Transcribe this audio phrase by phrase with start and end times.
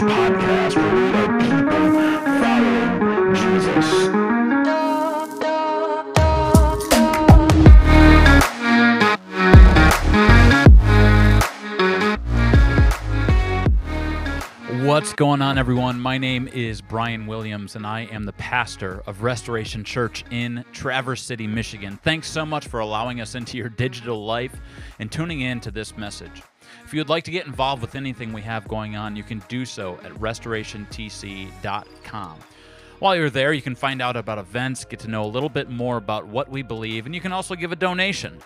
[0.00, 1.12] podcast where we
[1.44, 1.90] people
[3.34, 4.08] Jesus.
[14.86, 16.00] What's going on, everyone?
[16.00, 21.22] My name is Brian Williams, and I am the pastor of Restoration Church in Traverse
[21.22, 22.00] City, Michigan.
[22.02, 24.60] Thanks so much for allowing us into your digital life
[24.98, 26.42] and tuning in to this message.
[26.90, 29.40] If you would like to get involved with anything we have going on, you can
[29.46, 32.38] do so at restorationtc.com.
[32.98, 35.70] While you're there, you can find out about events, get to know a little bit
[35.70, 38.40] more about what we believe, and you can also give a donation.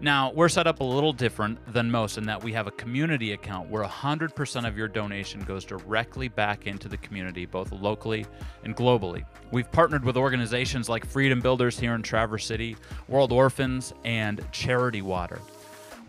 [0.00, 3.32] Now, we're set up a little different than most in that we have a community
[3.32, 8.24] account where 100% of your donation goes directly back into the community, both locally
[8.62, 9.24] and globally.
[9.50, 12.76] We've partnered with organizations like Freedom Builders here in Traverse City,
[13.08, 15.40] World Orphans, and Charity Water.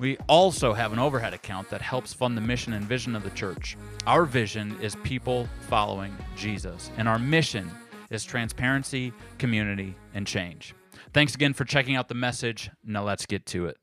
[0.01, 3.29] We also have an overhead account that helps fund the mission and vision of the
[3.29, 3.77] church.
[4.07, 7.69] Our vision is people following Jesus, and our mission
[8.09, 10.73] is transparency, community, and change.
[11.13, 12.71] Thanks again for checking out the message.
[12.83, 13.77] Now let's get to it.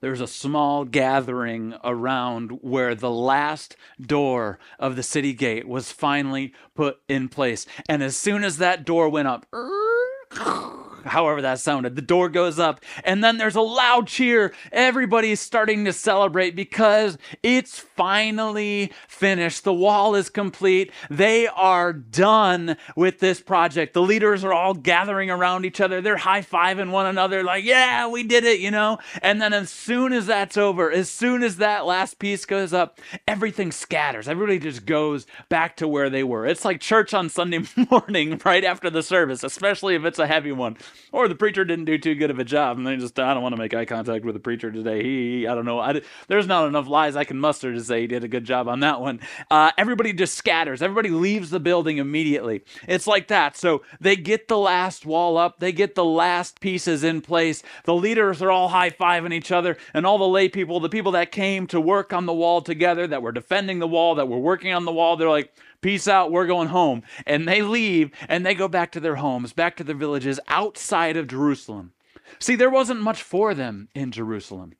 [0.00, 6.54] There's a small gathering around where the last door of the city gate was finally
[6.76, 7.66] put in place.
[7.88, 9.44] And as soon as that door went up,
[11.04, 11.96] however that sounded.
[11.96, 14.52] The door goes up, and then there's a loud cheer.
[14.72, 19.64] Everybody's starting to celebrate because it's finally finished.
[19.64, 20.92] The wall is complete.
[21.10, 23.94] They are done with this project.
[23.94, 26.00] The leaders are all gathering around each other.
[26.00, 28.98] They're high fiving one another, like, yeah, we did it, you know?
[29.22, 33.00] And then as soon as that's over, as soon as that last piece goes up,
[33.26, 34.28] everything scatters.
[34.28, 36.46] Everybody just goes back to where they were.
[36.46, 37.60] It's like church on Sunday
[37.90, 40.76] morning right after the service, especially if it's a heavy one
[41.12, 43.42] or the preacher didn't do too good of a job, and they just I don't
[43.42, 45.02] want to make eye contact with the preacher today.
[45.02, 45.78] He, I don't know.
[45.78, 48.68] I, there's not enough lies I can muster to say he did a good job
[48.68, 49.20] on that one.
[49.50, 50.82] Uh, everybody just scatters.
[50.82, 52.62] Everybody leaves the building immediately.
[52.88, 53.56] It's like that.
[53.56, 55.60] So they get the last wall up.
[55.60, 57.62] They get the last pieces in place.
[57.84, 61.12] The leaders are all high fiving each other, and all the lay people, the people
[61.12, 64.38] that came to work on the wall together, that were defending the wall, that were
[64.38, 65.52] working on the wall, they're like
[65.84, 67.02] peace out, we're going home.
[67.26, 71.18] And they leave and they go back to their homes, back to their villages outside
[71.18, 71.92] of Jerusalem.
[72.38, 74.72] See, there wasn't much for them in Jerusalem.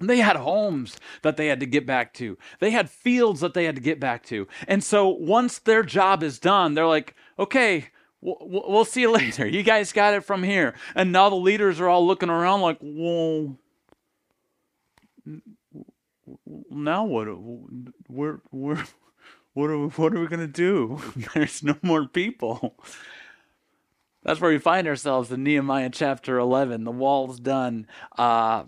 [0.00, 2.38] They had homes that they had to get back to.
[2.58, 4.48] They had fields that they had to get back to.
[4.66, 7.88] And so once their job is done, they're like, okay,
[8.22, 9.46] we'll see you later.
[9.46, 10.72] You guys got it from here.
[10.94, 13.58] And now the leaders are all looking around like, well,
[16.70, 17.28] now what?
[18.08, 18.82] We're, we're,
[19.54, 21.00] what are we, what are we going to do?
[21.34, 22.76] There's no more people.
[24.22, 26.84] That's where we find ourselves in Nehemiah chapter 11.
[26.84, 27.86] The wall's done.
[28.18, 28.64] Uh,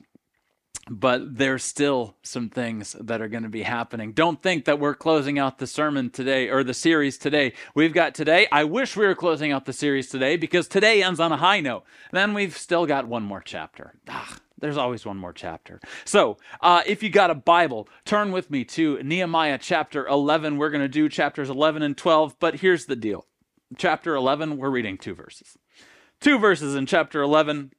[0.91, 4.13] but there's still some things that are going to be happening.
[4.13, 7.53] Don't think that we're closing out the sermon today or the series today.
[7.75, 8.49] We've got today.
[8.51, 11.61] I wish we were closing out the series today because today ends on a high
[11.61, 11.85] note.
[12.11, 13.95] Then we've still got one more chapter.
[14.09, 15.81] Ah, there's always one more chapter.
[16.05, 20.57] So, uh, if you got a Bible, turn with me to Nehemiah chapter 11.
[20.57, 23.27] We're going to do chapters 11 and 12, but here's the deal.
[23.77, 25.59] Chapter 11, we're reading two verses.
[26.21, 27.73] Two verses in chapter 11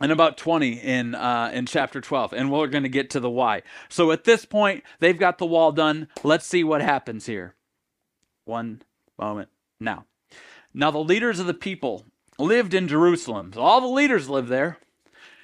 [0.00, 3.30] and about 20 in uh, in chapter 12 and we're going to get to the
[3.30, 7.54] why so at this point they've got the wall done let's see what happens here
[8.44, 8.82] one
[9.18, 9.48] moment
[9.80, 10.04] now
[10.74, 12.04] now the leaders of the people
[12.38, 14.76] lived in jerusalem so all the leaders lived there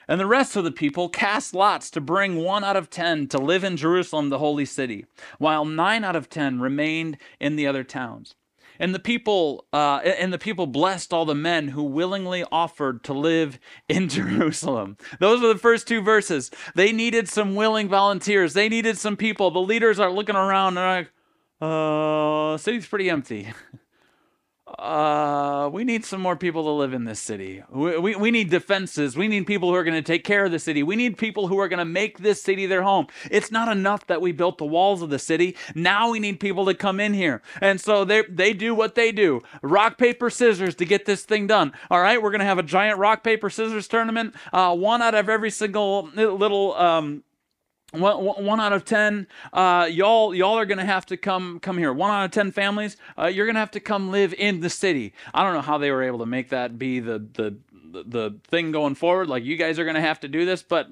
[0.09, 3.39] and the rest of the people cast lots to bring one out of ten to
[3.39, 5.07] live in Jerusalem, the holy city,
[5.39, 8.35] while nine out of ten remained in the other towns.
[8.79, 13.13] And the people, uh, and the people blessed all the men who willingly offered to
[13.13, 13.59] live
[13.89, 14.97] in Jerusalem.
[15.21, 16.51] Those are the first two verses.
[16.75, 18.55] They needed some willing volunteers.
[18.55, 19.51] They needed some people.
[19.51, 21.13] The leaders are looking around and like,
[21.61, 23.53] uh, city's pretty empty.
[24.79, 27.63] uh, we need some more people to live in this city.
[27.71, 29.17] We, we, we need defenses.
[29.17, 30.83] We need people who are going to take care of the city.
[30.83, 33.07] We need people who are going to make this city their home.
[33.31, 35.57] It's not enough that we built the walls of the city.
[35.75, 37.43] Now we need people to come in here.
[37.61, 41.47] And so they, they do what they do rock, paper, scissors to get this thing
[41.47, 41.73] done.
[41.91, 44.35] All right, we're going to have a giant rock, paper, scissors tournament.
[44.53, 46.75] Uh, one out of every single little.
[46.75, 47.25] Um,
[47.93, 51.93] one, one out of ten, uh, y'all y'all are gonna have to come come here.
[51.93, 55.13] One out of ten families, uh, you're gonna have to come live in the city.
[55.35, 57.55] I don't know how they were able to make that be the the
[57.93, 60.89] the thing going forward like you guys are going to have to do this but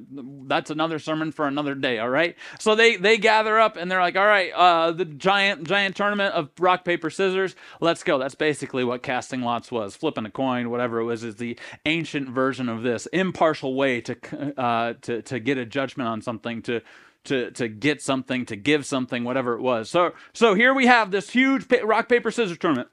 [0.47, 4.01] that's another sermon for another day all right so they they gather up and they're
[4.01, 8.35] like all right uh, the giant giant tournament of rock paper scissors let's go that's
[8.35, 12.69] basically what casting lots was flipping a coin whatever it was is the ancient version
[12.69, 14.17] of this impartial way to
[14.61, 16.81] uh, to to get a judgment on something to
[17.25, 19.91] to to get something, to give something, whatever it was.
[19.91, 22.89] So so here we have this huge rock paper scissors tournament.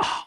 [0.00, 0.24] Oh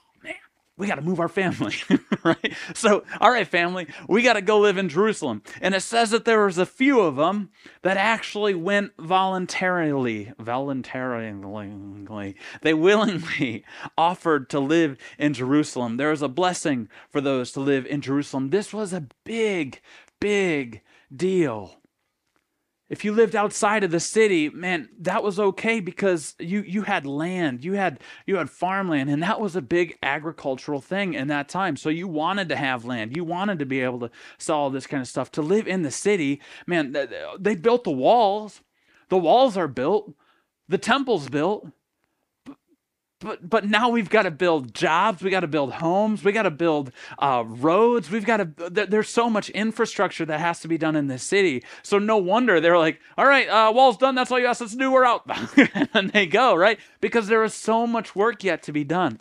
[0.80, 1.76] we got to move our family,
[2.24, 2.54] right?
[2.74, 5.44] So all right, family, we got to go live in Jerusalem.
[5.62, 7.50] And it says that there was a few of them
[7.82, 12.36] that actually went voluntarily, voluntarily.
[12.62, 13.66] They willingly
[13.98, 15.98] offered to live in Jerusalem.
[15.98, 18.50] There was a blessing for those to live in Jerusalem.
[18.50, 19.82] This was a big,
[20.20, 20.82] big
[21.14, 21.79] deal
[22.90, 27.06] if you lived outside of the city man that was okay because you you had
[27.06, 31.48] land you had you had farmland and that was a big agricultural thing in that
[31.48, 31.76] time.
[31.76, 33.16] So you wanted to have land.
[33.16, 35.32] You wanted to be able to sell all this kind of stuff.
[35.34, 36.96] To live in the city man
[37.40, 38.62] they built the walls.
[39.10, 40.14] The walls are built.
[40.68, 41.68] The temple's built
[43.20, 45.22] but but now we've got to build jobs.
[45.22, 46.24] We got to build homes.
[46.24, 48.10] We got to build uh, roads.
[48.10, 51.64] We've got to there's so much infrastructure that has to be done in this city.
[51.84, 54.16] So no wonder they're like all right uh, wall's done.
[54.16, 54.92] That's all you asked to do.
[54.92, 55.30] We're out.
[55.94, 56.80] And they go right?
[57.02, 59.20] Because there is so much work yet to be done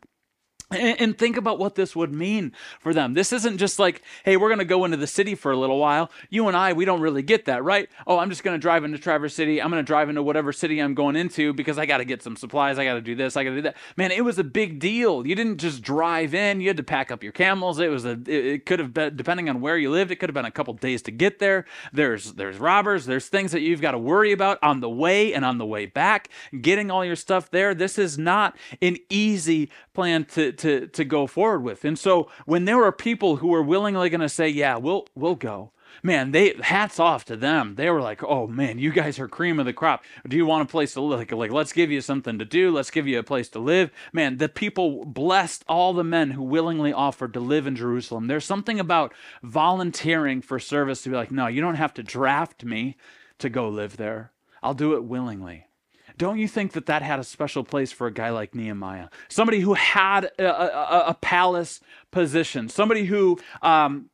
[0.70, 3.14] and, think about what this would mean for them.
[3.14, 5.78] This isn't just like, hey, we're going to go into the city for a little
[5.78, 6.10] while.
[6.28, 7.88] You and I, we don't really get that, right?
[8.06, 9.62] Oh, I'm just going to drive into Traverse City.
[9.62, 12.22] I'm going to drive into whatever city I'm going into because I got to get
[12.22, 12.78] some supplies.
[12.78, 13.36] I got to do this.
[13.36, 13.76] I got to do that.
[13.96, 15.26] Man, it was a big deal.
[15.26, 16.60] You didn't just drive in.
[16.60, 17.78] You had to pack up your camels.
[17.78, 18.18] It was a.
[18.26, 20.10] It could have been depending on where you lived.
[20.10, 21.64] It could have been a couple days to get there.
[21.94, 23.06] There's there's robbers.
[23.06, 25.86] There's things that you've got to worry about on the way and on the way
[25.86, 26.28] back.
[26.60, 27.74] Getting all your stuff there.
[27.74, 31.84] This is not an easy plan to to to go forward with.
[31.84, 35.34] And so when there were people who were willingly going to say, "Yeah, we'll we'll
[35.34, 35.72] go."
[36.02, 37.74] Man, they hats off to them.
[37.74, 40.04] They were like, "Oh man, you guys are cream of the crop.
[40.26, 41.18] Do you want a place to live?
[41.18, 42.70] Like, like let's give you something to do.
[42.70, 46.42] Let's give you a place to live." Man, the people blessed all the men who
[46.42, 48.26] willingly offered to live in Jerusalem.
[48.26, 52.64] There's something about volunteering for service to be like, "No, you don't have to draft
[52.64, 52.96] me
[53.38, 54.32] to go live there.
[54.62, 55.67] I'll do it willingly."
[56.18, 59.08] Don't you think that that had a special place for a guy like Nehemiah?
[59.28, 61.80] Somebody who had a, a, a palace
[62.10, 64.10] position, somebody who um,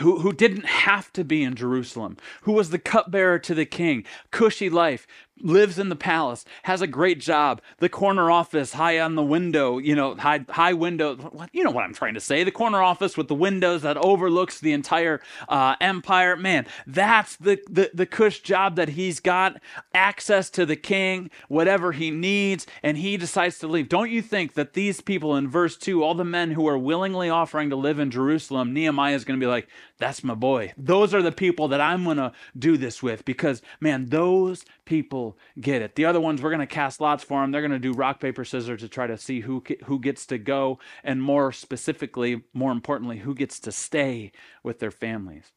[0.00, 4.04] who, who didn't have to be in Jerusalem, who was the cupbearer to the king,
[4.30, 5.06] cushy life,
[5.42, 9.78] lives in the palace, has a great job, the corner office high on the window,
[9.78, 11.16] you know, high high window.
[11.52, 12.44] You know what I'm trying to say?
[12.44, 16.36] The corner office with the windows that overlooks the entire uh, empire.
[16.36, 19.60] Man, that's the, the the cush job that he's got
[19.94, 23.88] access to the king, whatever he needs, and he decides to leave.
[23.88, 27.30] Don't you think that these people in verse two, all the men who are willingly
[27.30, 29.68] offering to live in Jerusalem, Nehemiah is going to be like,
[29.98, 30.72] "That's my boy.
[30.76, 35.36] Those are the people that I'm going to do this with because man, those people
[35.60, 35.94] get it.
[35.94, 37.50] The other ones, we're going to cast lots for them.
[37.50, 40.38] They're going to do rock, paper, scissors to try to see who, who gets to
[40.38, 45.52] go, and more specifically, more importantly, who gets to stay with their families.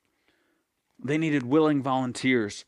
[1.02, 2.66] They needed willing volunteers.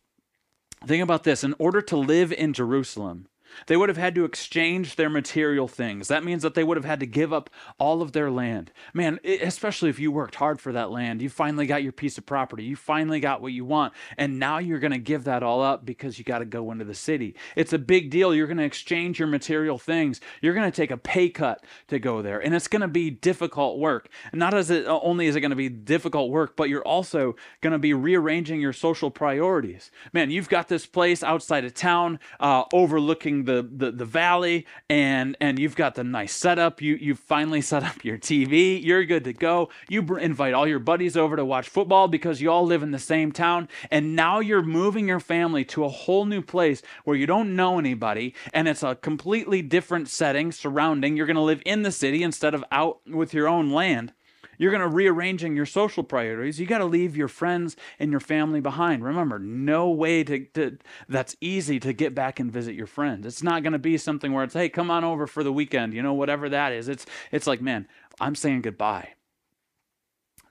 [0.86, 3.28] Think about this in order to live in Jerusalem,
[3.68, 6.08] they would have had to exchange their material things.
[6.08, 8.72] That means that they would have had to give up all of their land.
[8.94, 12.26] Man, especially if you worked hard for that land, you finally got your piece of
[12.26, 15.62] property, you finally got what you want, and now you're going to give that all
[15.62, 17.36] up because you got to go into the city.
[17.56, 18.34] It's a big deal.
[18.34, 20.22] You're going to exchange your material things.
[20.42, 23.10] You're going to take a pay cut to go there, and it's going to be
[23.10, 24.10] difficult work.
[24.34, 27.74] Not as it only is it going to be difficult work, but you're also going
[27.74, 29.92] to be rearranging your social priorities.
[30.14, 35.38] Man, you've got this place outside of town uh, overlooking the, the the valley and
[35.40, 36.82] and you've got the nice setup.
[36.82, 39.70] You you finally set up your tv you're good to go.
[39.90, 42.92] You br- invite all your buddies over to watch football because you all live in
[42.92, 43.68] the same town.
[43.90, 47.80] And now you're moving your family to a whole new place where you don't know
[47.80, 51.16] anybody and it's a completely different setting surrounding.
[51.18, 54.14] You're going to live in the city instead of out with your own land
[54.62, 56.60] you're going to rearranging your social priorities.
[56.60, 59.04] You got to leave your friends and your family behind.
[59.04, 60.78] Remember, no way to, to
[61.10, 63.26] that's easy to get back and visit your friends.
[63.26, 65.96] It's not going to be something where it's, hey, come on over for the weekend.
[65.96, 66.90] You know, whatever that is.
[66.90, 67.88] It's it's like, man,
[68.20, 69.16] I'm saying goodbye.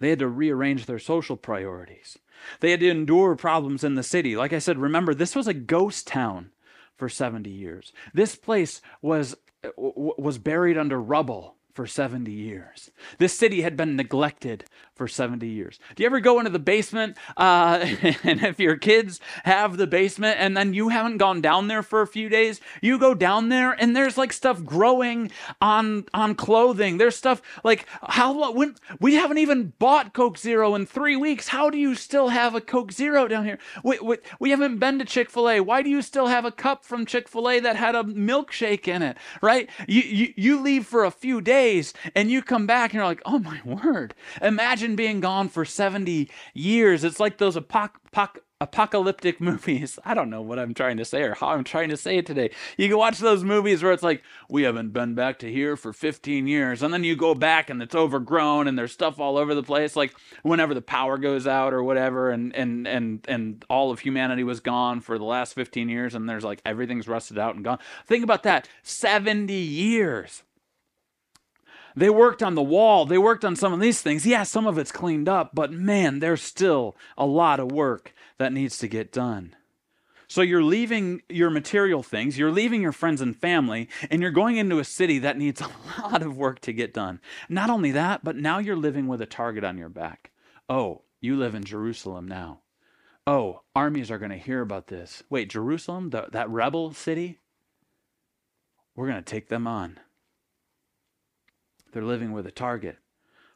[0.00, 2.18] They had to rearrange their social priorities.
[2.58, 4.34] They had to endure problems in the city.
[4.34, 6.50] Like I said, remember, this was a ghost town
[6.96, 7.92] for 70 years.
[8.12, 9.36] This place was
[9.76, 12.90] was buried under rubble for 70 years.
[13.16, 14.66] This city had been neglected
[15.00, 15.80] for 70 years.
[15.96, 17.78] Do you ever go into the basement uh,
[18.22, 22.02] and if your kids have the basement and then you haven't gone down there for
[22.02, 26.98] a few days, you go down there and there's like stuff growing on on clothing.
[26.98, 31.48] There's stuff like how when we haven't even bought Coke Zero in 3 weeks.
[31.48, 33.58] How do you still have a Coke Zero down here?
[33.82, 35.60] We, we, we haven't been to Chick-fil-A.
[35.60, 39.16] Why do you still have a cup from Chick-fil-A that had a milkshake in it,
[39.40, 39.70] right?
[39.88, 43.22] You you, you leave for a few days and you come back and you're like,
[43.24, 44.12] "Oh my word.
[44.42, 47.04] Imagine being gone for 70 years.
[47.04, 47.98] It's like those apoc-
[48.60, 49.98] apocalyptic movies.
[50.04, 52.26] I don't know what I'm trying to say or how I'm trying to say it
[52.26, 52.50] today.
[52.76, 55.92] You can watch those movies where it's like, we haven't been back to here for
[55.92, 56.82] 15 years.
[56.82, 59.96] And then you go back and it's overgrown and there's stuff all over the place.
[59.96, 64.44] Like whenever the power goes out or whatever and, and, and, and all of humanity
[64.44, 67.78] was gone for the last 15 years and there's like everything's rusted out and gone.
[68.06, 70.42] Think about that 70 years.
[71.96, 73.06] They worked on the wall.
[73.06, 74.26] They worked on some of these things.
[74.26, 78.52] Yeah, some of it's cleaned up, but man, there's still a lot of work that
[78.52, 79.54] needs to get done.
[80.30, 84.58] So you're leaving your material things, you're leaving your friends and family, and you're going
[84.58, 85.60] into a city that needs
[85.98, 87.20] a lot of work to get done.
[87.48, 90.30] Not only that, but now you're living with a target on your back.
[90.68, 92.60] Oh, you live in Jerusalem now.
[93.26, 95.24] Oh, armies are going to hear about this.
[95.30, 97.40] Wait, Jerusalem, the, that rebel city?
[98.94, 99.98] We're going to take them on.
[101.92, 102.98] They're living with a target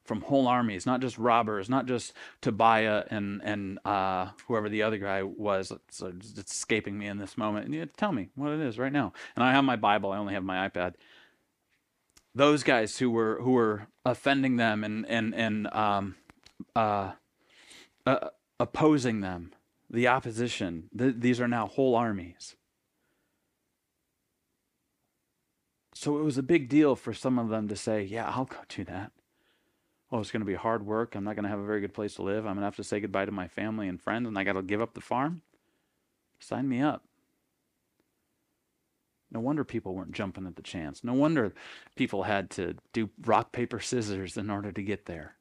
[0.05, 2.13] from whole armies, not just robbers, not just
[2.43, 5.71] Tobiah and and uh, whoever the other guy was.
[5.71, 7.65] It's, it's escaping me in this moment.
[7.67, 9.13] And you tell me what it is right now.
[9.35, 10.13] And I have my Bible.
[10.13, 10.95] I only have my iPad.
[12.35, 16.17] Those guys who were who were offending them and and and um,
[16.77, 17.13] uh,
[18.05, 18.29] uh,
[18.61, 19.55] opposing them,
[19.89, 20.91] the opposition.
[20.97, 22.57] Th- these are now whole armies.
[25.95, 28.59] So it was a big deal for some of them to say, "Yeah, I'll go
[28.69, 29.13] do that."
[30.15, 31.17] oh, it's going to be hard work.
[31.17, 32.47] I'm not going to have a very good place to live.
[32.47, 34.53] I'm going to have to say goodbye to my family and friends, and I got
[34.53, 35.43] to give up the farm.
[36.39, 37.03] Sign me up.
[39.33, 41.03] No wonder people weren't jumping at the chance.
[41.03, 41.53] No wonder
[41.97, 45.35] people had to do rock, paper, scissors in order to get there.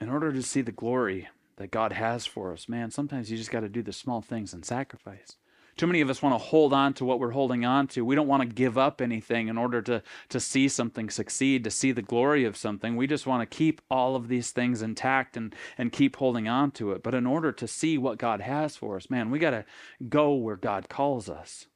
[0.00, 1.28] In order to see the glory
[1.60, 4.54] that God has for us, man, sometimes you just got to do the small things
[4.54, 5.36] and sacrifice.
[5.76, 8.02] Too many of us want to hold on to what we're holding on to.
[8.02, 11.70] We don't want to give up anything in order to, to see something succeed, to
[11.70, 12.96] see the glory of something.
[12.96, 16.70] We just want to keep all of these things intact and, and keep holding on
[16.72, 17.02] to it.
[17.02, 19.66] But in order to see what God has for us, man, we got to
[20.08, 21.66] go where God calls us.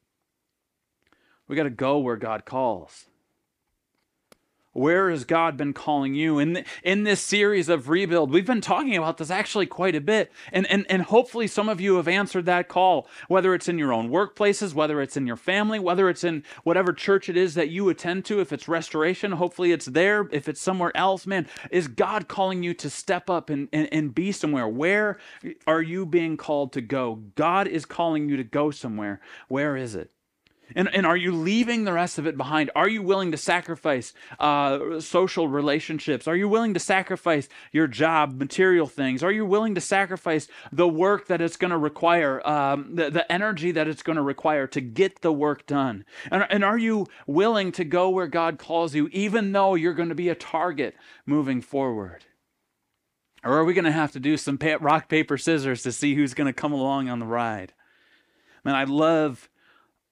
[1.47, 3.05] We got to go where God calls.
[4.75, 6.40] Where has God been calling you?
[6.40, 10.00] In, the, in this series of Rebuild, we've been talking about this actually quite a
[10.00, 10.33] bit.
[10.52, 13.93] And, and, and hopefully, some of you have answered that call, whether it's in your
[13.93, 17.71] own workplaces, whether it's in your family, whether it's in whatever church it is that
[17.71, 18.40] you attend to.
[18.40, 20.28] If it's restoration, hopefully it's there.
[20.33, 24.14] If it's somewhere else, man, is God calling you to step up and, and, and
[24.14, 24.66] be somewhere?
[24.66, 25.19] Where
[25.69, 27.23] are you being called to go?
[27.37, 29.21] God is calling you to go somewhere.
[29.47, 30.11] Where is it?
[30.75, 32.71] And, and are you leaving the rest of it behind?
[32.75, 36.26] Are you willing to sacrifice uh, social relationships?
[36.26, 39.23] Are you willing to sacrifice your job, material things?
[39.23, 43.30] Are you willing to sacrifice the work that it's going to require, um, the, the
[43.30, 46.04] energy that it's going to require to get the work done?
[46.30, 50.09] And, and are you willing to go where God calls you, even though you're going
[50.09, 50.94] to be a target
[51.26, 52.25] moving forward?
[53.44, 56.33] Or are we going to have to do some rock, paper, scissors to see who's
[56.33, 57.75] going to come along on the ride?
[58.64, 59.50] Man, I love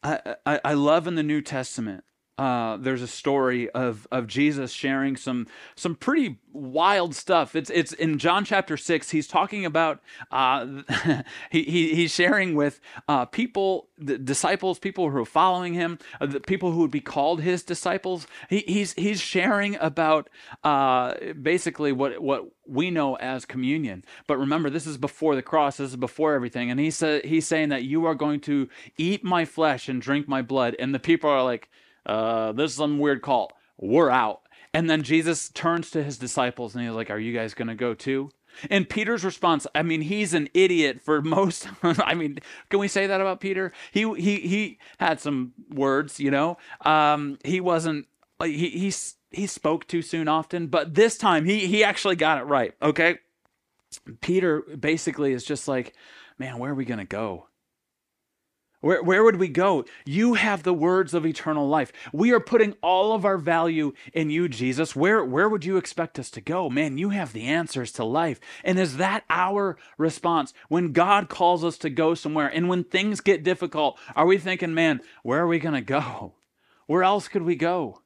[0.02, 2.04] I, I, love in the New Testament
[2.42, 5.46] uh, there's a story of of Jesus sharing some
[5.76, 7.54] some pretty wild stuff.
[7.54, 9.10] It's it's in John chapter six.
[9.10, 10.00] He's talking about
[10.32, 10.66] uh,
[11.50, 16.26] he, he he's sharing with uh, people, the disciples, people who are following him, uh,
[16.26, 18.26] the people who would be called his disciples.
[18.50, 20.28] He, he's he's sharing about
[20.64, 24.04] uh, basically what what we know as communion.
[24.26, 25.76] But remember, this is before the cross.
[25.76, 26.72] This is before everything.
[26.72, 30.26] And he said he's saying that you are going to eat my flesh and drink
[30.26, 30.74] my blood.
[30.80, 31.68] And the people are like
[32.06, 33.52] uh, this is some weird cult.
[33.78, 34.42] We're out.
[34.74, 37.74] And then Jesus turns to his disciples and he's like, Are you guys going to
[37.74, 38.30] go too?
[38.70, 41.68] And Peter's response, I mean, he's an idiot for most.
[41.82, 43.72] I mean, can we say that about Peter?
[43.92, 46.58] He he he had some words, you know.
[46.82, 48.06] Um, he wasn't.
[48.42, 48.92] He he
[49.30, 52.74] he spoke too soon often, but this time he he actually got it right.
[52.82, 53.18] Okay,
[54.20, 55.94] Peter basically is just like,
[56.38, 57.48] man, where are we gonna go?
[58.82, 59.84] Where, where would we go?
[60.04, 61.92] You have the words of eternal life.
[62.12, 64.96] We are putting all of our value in you, Jesus.
[64.96, 66.68] Where, where would you expect us to go?
[66.68, 68.40] Man, you have the answers to life.
[68.64, 70.52] And is that our response?
[70.68, 74.74] When God calls us to go somewhere and when things get difficult, are we thinking,
[74.74, 76.34] man, where are we going to go?
[76.86, 78.01] Where else could we go?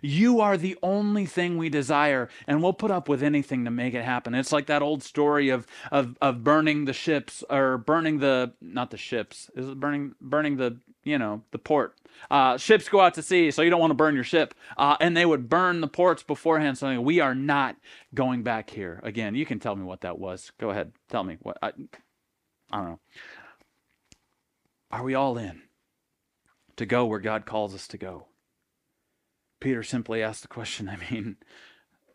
[0.00, 3.94] You are the only thing we desire, and we'll put up with anything to make
[3.94, 4.34] it happen.
[4.34, 8.90] It's like that old story of of, of burning the ships or burning the not
[8.90, 9.50] the ships.
[9.54, 11.96] Is it burning burning the you know the port?
[12.30, 14.54] Uh, ships go out to sea, so you don't want to burn your ship.
[14.76, 17.76] Uh, and they would burn the ports beforehand, saying, "We are not
[18.14, 20.52] going back here again." You can tell me what that was.
[20.58, 21.58] Go ahead, tell me what.
[21.62, 21.72] I,
[22.70, 23.00] I don't know.
[24.90, 25.62] Are we all in
[26.76, 28.26] to go where God calls us to go?
[29.62, 31.36] Peter simply asked the question I mean,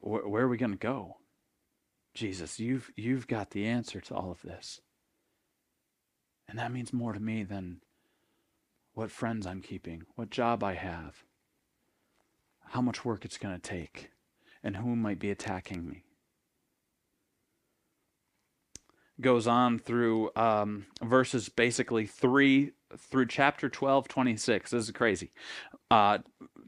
[0.01, 1.16] wh- where are we going to go?
[2.13, 4.82] Jesus, you've you've got the answer to all of this.
[6.50, 7.80] And that means more to me than
[8.94, 11.24] what friends I'm keeping, what job I have,
[12.66, 14.12] how much work it's going to take,
[14.62, 16.04] and who might be attacking me.
[19.20, 24.72] Goes on through um, verses basically 3 through chapter 12, 26.
[24.72, 25.32] This is crazy.
[25.90, 26.20] Uh,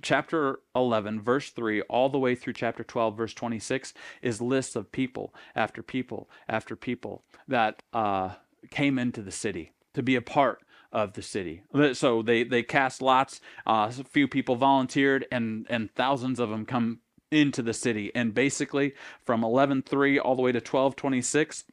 [0.01, 4.91] chapter 11, verse 3, all the way through chapter 12, verse 26, is lists of
[4.91, 8.31] people after people after people that uh,
[8.71, 11.61] came into the city to be a part of the city.
[11.93, 16.65] So they, they cast lots, uh, a few people volunteered, and, and thousands of them
[16.65, 16.99] come
[17.31, 18.11] into the city.
[18.15, 21.63] And basically, from 11.3 all the way to 12.26,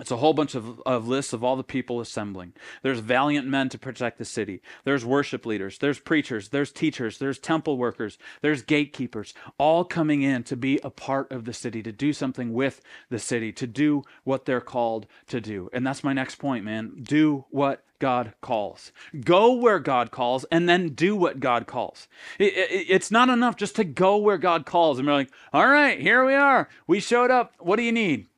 [0.00, 2.52] it's a whole bunch of, of lists of all the people assembling.
[2.82, 4.62] There's valiant men to protect the city.
[4.84, 5.78] There's worship leaders.
[5.78, 6.48] There's preachers.
[6.48, 7.18] There's teachers.
[7.18, 8.18] There's temple workers.
[8.40, 12.52] There's gatekeepers, all coming in to be a part of the city, to do something
[12.52, 12.80] with
[13.10, 15.68] the city, to do what they're called to do.
[15.72, 17.02] And that's my next point, man.
[17.02, 18.92] Do what God calls.
[19.24, 22.08] Go where God calls and then do what God calls.
[22.38, 25.68] It, it, it's not enough just to go where God calls and be like, all
[25.68, 26.68] right, here we are.
[26.86, 27.54] We showed up.
[27.58, 28.29] What do you need?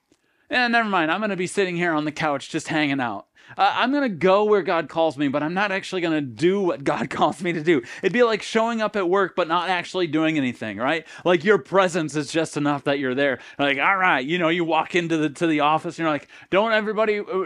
[0.53, 1.11] Eh, never mind.
[1.11, 3.27] I'm going to be sitting here on the couch just hanging out.
[3.57, 6.21] Uh, I'm going to go where God calls me, but I'm not actually going to
[6.21, 7.83] do what God calls me to do.
[8.03, 11.07] It'd be like showing up at work, but not actually doing anything, right?
[11.25, 13.41] Like your presence is just enough that you're there.
[13.59, 16.29] Like, all right, you know, you walk into the to the office and you're like,
[16.51, 17.45] don't everybody, uh,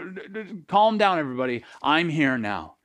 [0.67, 1.63] calm down, everybody.
[1.81, 2.75] I'm here now.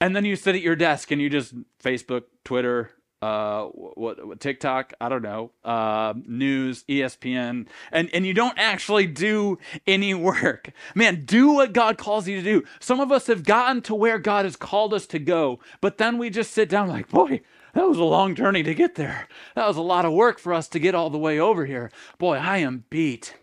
[0.00, 2.90] And then you sit at your desk and you just Facebook, Twitter,
[3.24, 9.06] uh, what, what, TikTok, I don't know, uh, news, ESPN, and and you don't actually
[9.06, 10.70] do any work.
[10.94, 12.64] Man, do what God calls you to do.
[12.80, 16.18] Some of us have gotten to where God has called us to go, but then
[16.18, 17.40] we just sit down like, boy,
[17.72, 19.26] that was a long journey to get there.
[19.54, 21.90] That was a lot of work for us to get all the way over here.
[22.18, 23.36] Boy, I am beat.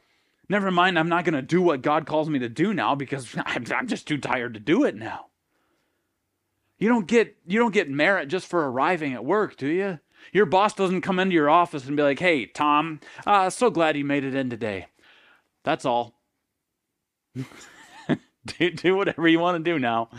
[0.47, 3.36] Never mind, I'm not going to do what God calls me to do now because
[3.45, 5.31] I'm, I'm just too tired to do it now.
[6.82, 10.00] You don't get you don't get merit just for arriving at work, do you?
[10.34, 13.96] Your boss doesn't come into your office and be like, "Hey, Tom, uh, so glad
[13.96, 14.88] you made it in today."
[15.63, 16.20] That's all.
[17.36, 20.10] do, do whatever you want to do now.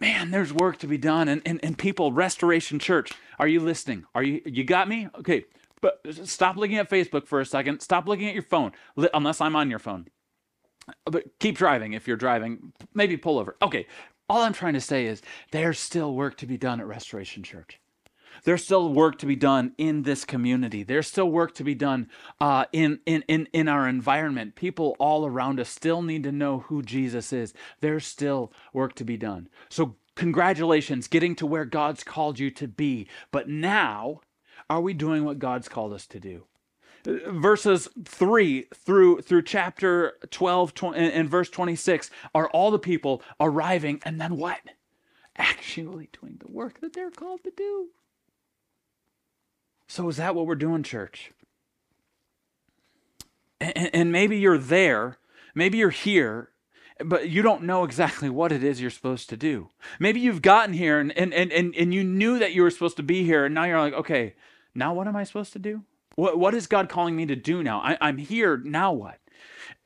[0.00, 1.28] Man, there's work to be done.
[1.28, 4.04] And, and, and people, Restoration Church, are you listening?
[4.16, 5.08] Are you you got me?
[5.20, 5.44] Okay.
[5.80, 7.80] But stop looking at Facebook for a second.
[7.80, 8.72] Stop looking at your phone,
[9.14, 10.08] unless I'm on your phone.
[11.04, 12.72] But keep driving if you're driving.
[12.94, 13.56] Maybe pull over.
[13.62, 13.86] Okay,
[14.28, 17.80] all I'm trying to say is there's still work to be done at Restoration Church.
[18.44, 20.82] There's still work to be done in this community.
[20.82, 22.08] There's still work to be done
[22.40, 24.56] uh, in, in, in, in our environment.
[24.56, 27.54] People all around us still need to know who Jesus is.
[27.80, 29.48] There's still work to be done.
[29.68, 33.08] So, congratulations, getting to where God's called you to be.
[33.30, 34.20] But now,
[34.68, 36.44] are we doing what God's called us to do?
[37.06, 44.00] Verses 3 through through chapter 12 20, and verse 26 are all the people arriving
[44.04, 44.60] and then what?
[45.36, 47.88] Actually doing the work that they're called to do.
[49.86, 51.32] So is that what we're doing church?
[53.60, 55.18] And, and maybe you're there
[55.54, 56.50] maybe you're here
[57.04, 59.68] but you don't know exactly what it is you're supposed to do.
[59.98, 63.02] Maybe you've gotten here and, and, and, and you knew that you were supposed to
[63.02, 64.34] be here and now you're like okay
[64.74, 65.82] now what am i supposed to do
[66.16, 67.80] what, what is God calling me to do now?
[67.80, 68.56] I, I'm here.
[68.56, 69.18] Now what?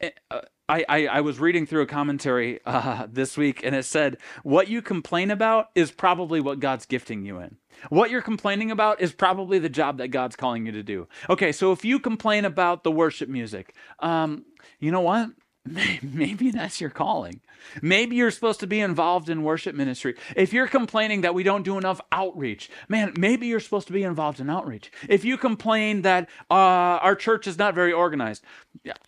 [0.00, 3.84] Eh, uh, I, I, I, was reading through a commentary uh, this week and it
[3.84, 7.56] said, What you complain about is probably what God's gifting you in.
[7.88, 11.08] What you're complaining about is probably the job that God's calling you to do.
[11.28, 14.44] Okay, so if you complain about the worship music, um,
[14.78, 15.30] you know what?
[16.02, 17.40] Maybe that's your calling.
[17.82, 20.16] Maybe you're supposed to be involved in worship ministry.
[20.34, 24.02] If you're complaining that we don't do enough outreach, man, maybe you're supposed to be
[24.02, 24.90] involved in outreach.
[25.08, 28.42] If you complain that uh, our church is not very organized,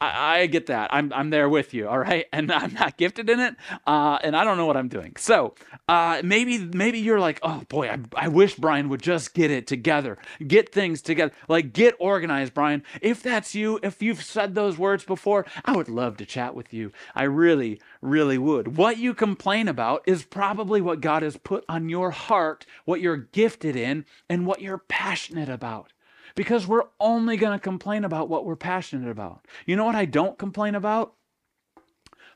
[0.01, 0.93] I, I, get that.
[0.93, 2.27] I'm, I'm there with you, all right?
[2.33, 3.55] And I'm not gifted in it,
[3.87, 5.15] uh, and I don't know what I'm doing.
[5.17, 5.55] So
[5.89, 9.67] uh, maybe maybe you're like, oh boy, I, I wish Brian would just get it
[9.67, 12.83] together, get things together, like get organized, Brian.
[13.01, 16.75] If that's you, if you've said those words before, I would love to chat with
[16.75, 16.93] you.
[17.15, 18.77] I really, really would.
[18.77, 23.17] What you complain about is probably what God has put on your heart, what you're
[23.17, 25.93] gifted in, and what you're passionate about.
[26.35, 29.47] Because we're only going to complain about what we're passionate about.
[29.67, 31.15] You know what I don't complain about?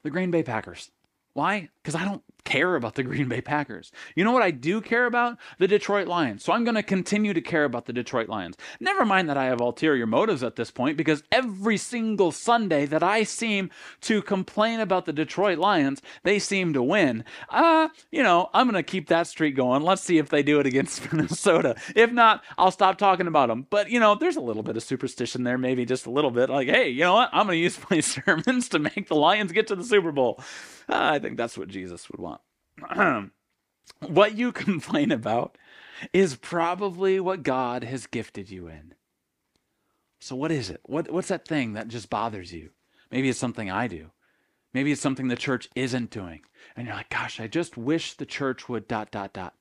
[0.03, 0.91] The Green Bay Packers.
[1.33, 1.71] Why?
[1.87, 3.93] Because I don't care about the Green Bay Packers.
[4.17, 5.39] You know what I do care about?
[5.59, 6.43] The Detroit Lions.
[6.43, 8.57] So I'm going to continue to care about the Detroit Lions.
[8.81, 13.05] Never mind that I have ulterior motives at this point because every single Sunday that
[13.05, 13.71] I seem
[14.01, 17.25] to complain about the Detroit Lions, they seem to win.
[17.51, 19.83] Uh, you know, I'm going to keep that streak going.
[19.83, 21.77] Let's see if they do it against Minnesota.
[21.95, 23.69] If not, I'll stop talking about them.
[23.71, 26.51] But, you know, there's a little bit of superstition there, maybe just a little bit.
[26.51, 27.31] Like, hey, you know what?
[27.33, 30.41] I'm going to use my sermons to make the Lions get to the Super Bowl.
[30.89, 32.41] Uh, I think that's what Jesus would want.
[34.01, 35.59] what you complain about
[36.15, 38.95] is probably what God has gifted you in.
[40.19, 40.81] So what is it?
[40.85, 42.71] What what's that thing that just bothers you?
[43.11, 44.11] Maybe it's something I do.
[44.73, 46.41] Maybe it's something the church isn't doing.
[46.75, 49.55] And you're like, "Gosh, I just wish the church would dot dot dot."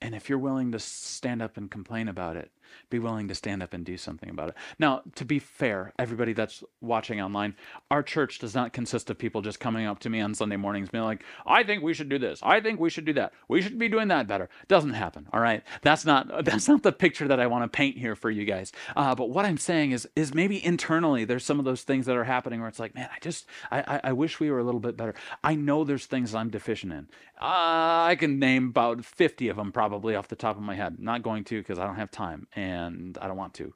[0.00, 2.50] And if you're willing to stand up and complain about it,
[2.90, 4.54] be willing to stand up and do something about it.
[4.78, 7.54] Now, to be fair, everybody that's watching online,
[7.90, 10.88] our church does not consist of people just coming up to me on Sunday mornings
[10.88, 12.40] being like, "I think we should do this.
[12.42, 13.32] I think we should do that.
[13.48, 15.28] We should be doing that better." Doesn't happen.
[15.32, 18.30] All right, that's not that's not the picture that I want to paint here for
[18.30, 18.72] you guys.
[18.96, 22.16] Uh, but what I'm saying is is maybe internally there's some of those things that
[22.16, 24.64] are happening where it's like, man, I just I I, I wish we were a
[24.64, 25.14] little bit better.
[25.42, 27.08] I know there's things I'm deficient in.
[27.40, 30.98] Uh, I can name about 50 of them probably off the top of my head.
[30.98, 33.72] Not going to because I don't have time and I don't want to.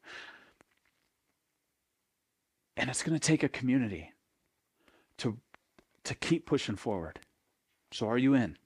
[2.77, 4.13] And it's going to take a community
[5.19, 5.39] to
[6.05, 7.21] to keep pushing forward.
[7.93, 8.57] So are you in?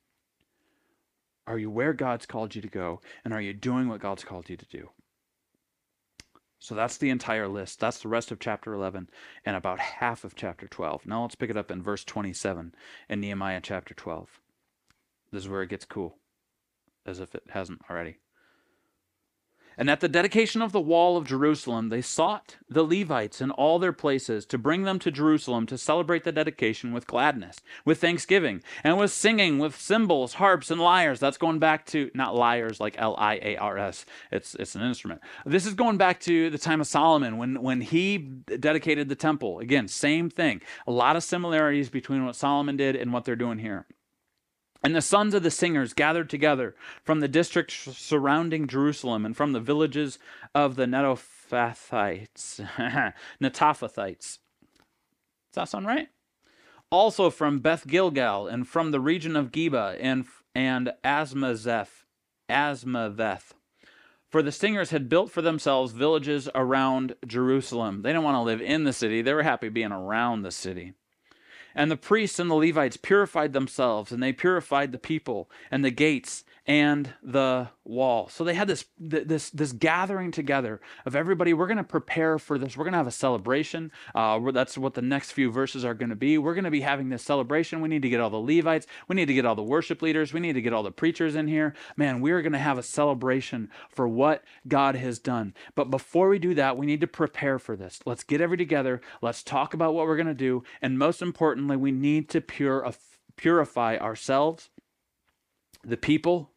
[1.46, 4.48] Are you where God's called you to go and are you doing what God's called
[4.48, 4.90] you to do?
[6.58, 7.78] So that's the entire list.
[7.78, 9.10] That's the rest of chapter 11
[9.44, 11.06] and about half of chapter 12.
[11.06, 12.74] Now let's pick it up in verse 27
[13.10, 14.40] in Nehemiah chapter 12.
[15.30, 16.16] This is where it gets cool,
[17.04, 18.16] as if it hasn't already.
[19.78, 23.78] And at the dedication of the wall of Jerusalem, they sought the Levites in all
[23.78, 28.62] their places to bring them to Jerusalem to celebrate the dedication with gladness, with thanksgiving,
[28.82, 31.20] and with singing, with cymbals, harps, and lyres.
[31.20, 34.06] That's going back to not lyres like L I A R S.
[34.32, 35.20] It's it's an instrument.
[35.44, 39.58] This is going back to the time of Solomon when when he dedicated the temple.
[39.58, 40.62] Again, same thing.
[40.86, 43.86] A lot of similarities between what Solomon did and what they're doing here.
[44.86, 49.52] And the sons of the singers gathered together from the districts surrounding Jerusalem and from
[49.52, 50.20] the villages
[50.54, 52.64] of the Netophathites.
[53.42, 54.20] Netophathites.
[54.20, 54.38] Does
[55.54, 56.06] that sound right?
[56.88, 62.04] Also from Beth Gilgal and from the region of Geba and, and Asmazeth.
[62.48, 63.54] Asmaveth.
[64.30, 68.02] For the singers had built for themselves villages around Jerusalem.
[68.02, 70.92] They didn't want to live in the city, they were happy being around the city.
[71.76, 75.90] And the priests and the Levites purified themselves, and they purified the people and the
[75.90, 78.28] gates and the wall.
[78.28, 81.54] So they had this this this gathering together of everybody.
[81.54, 82.76] We're going to prepare for this.
[82.76, 83.92] We're going to have a celebration.
[84.14, 86.38] Uh, that's what the next few verses are going to be.
[86.38, 87.80] We're going to be having this celebration.
[87.80, 88.86] We need to get all the Levites.
[89.06, 90.32] We need to get all the worship leaders.
[90.32, 91.74] We need to get all the preachers in here.
[91.96, 95.54] Man, we're going to have a celebration for what God has done.
[95.74, 98.00] But before we do that, we need to prepare for this.
[98.04, 99.00] Let's get every together.
[99.22, 102.40] Let's talk about what we're going to do, and most importantly, we need to
[103.36, 104.70] purify ourselves,
[105.84, 106.50] the people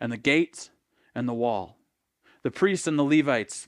[0.00, 0.70] and the gates
[1.14, 1.76] and the wall.
[2.42, 3.66] The priests and the Levites,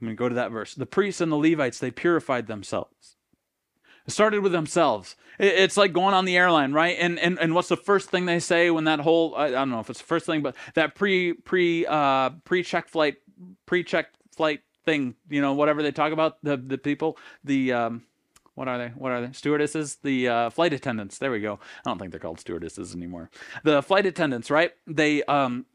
[0.00, 0.74] I'm going to go to that verse.
[0.74, 3.16] The priests and the Levites, they purified themselves.
[4.06, 5.16] It started with themselves.
[5.38, 6.96] It's like going on the airline, right?
[6.98, 9.80] And and, and what's the first thing they say when that whole I don't know
[9.80, 13.16] if it's the first thing, but that pre pre uh, pre check flight
[13.66, 18.02] pre check flight thing, you know, whatever they talk about the the people, the um,
[18.54, 18.88] what are they?
[18.88, 19.32] What are they?
[19.32, 21.18] Stewardesses, the uh, flight attendants.
[21.18, 21.54] There we go.
[21.54, 23.30] I don't think they're called stewardesses anymore.
[23.64, 24.72] The flight attendants, right?
[24.86, 25.66] They um,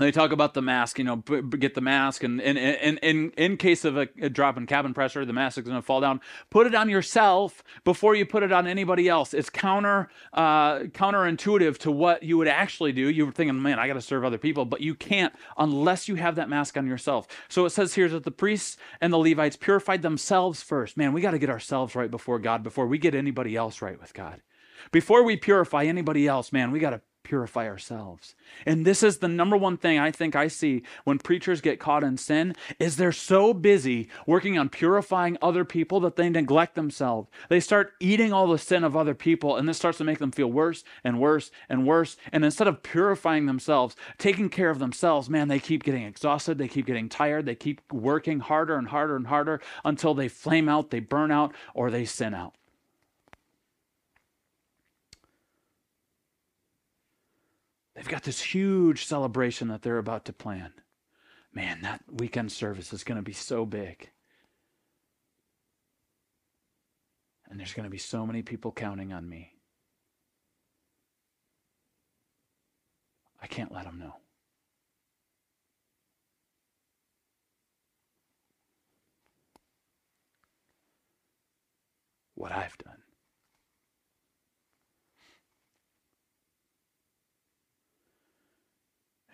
[0.00, 2.96] they talk about the mask, you know, b- b- get the mask, and in in
[2.98, 5.82] in in case of a, a drop in cabin pressure, the mask is going to
[5.82, 6.20] fall down.
[6.48, 9.34] Put it on yourself before you put it on anybody else.
[9.34, 13.10] It's counter uh, counterintuitive to what you would actually do.
[13.10, 16.14] You were thinking, man, I got to serve other people, but you can't unless you
[16.14, 17.26] have that mask on yourself.
[17.48, 20.96] So it says here that the priests and the Levites purified themselves first.
[20.96, 24.00] Man, we got to get ourselves right before God before we get anybody else right
[24.00, 24.40] with God.
[24.92, 28.34] Before we purify anybody else, man, we got to purify ourselves.
[28.66, 32.02] And this is the number one thing I think I see when preachers get caught
[32.02, 37.30] in sin is they're so busy working on purifying other people that they neglect themselves.
[37.48, 40.32] They start eating all the sin of other people and this starts to make them
[40.32, 42.16] feel worse and worse and worse.
[42.32, 46.66] And instead of purifying themselves, taking care of themselves, man, they keep getting exhausted, they
[46.66, 50.90] keep getting tired, they keep working harder and harder and harder until they flame out,
[50.90, 52.56] they burn out, or they sin out.
[58.00, 60.72] They've got this huge celebration that they're about to plan.
[61.52, 64.08] Man, that weekend service is going to be so big.
[67.50, 69.52] And there's going to be so many people counting on me.
[73.42, 74.14] I can't let them know.
[82.34, 82.99] What I've done.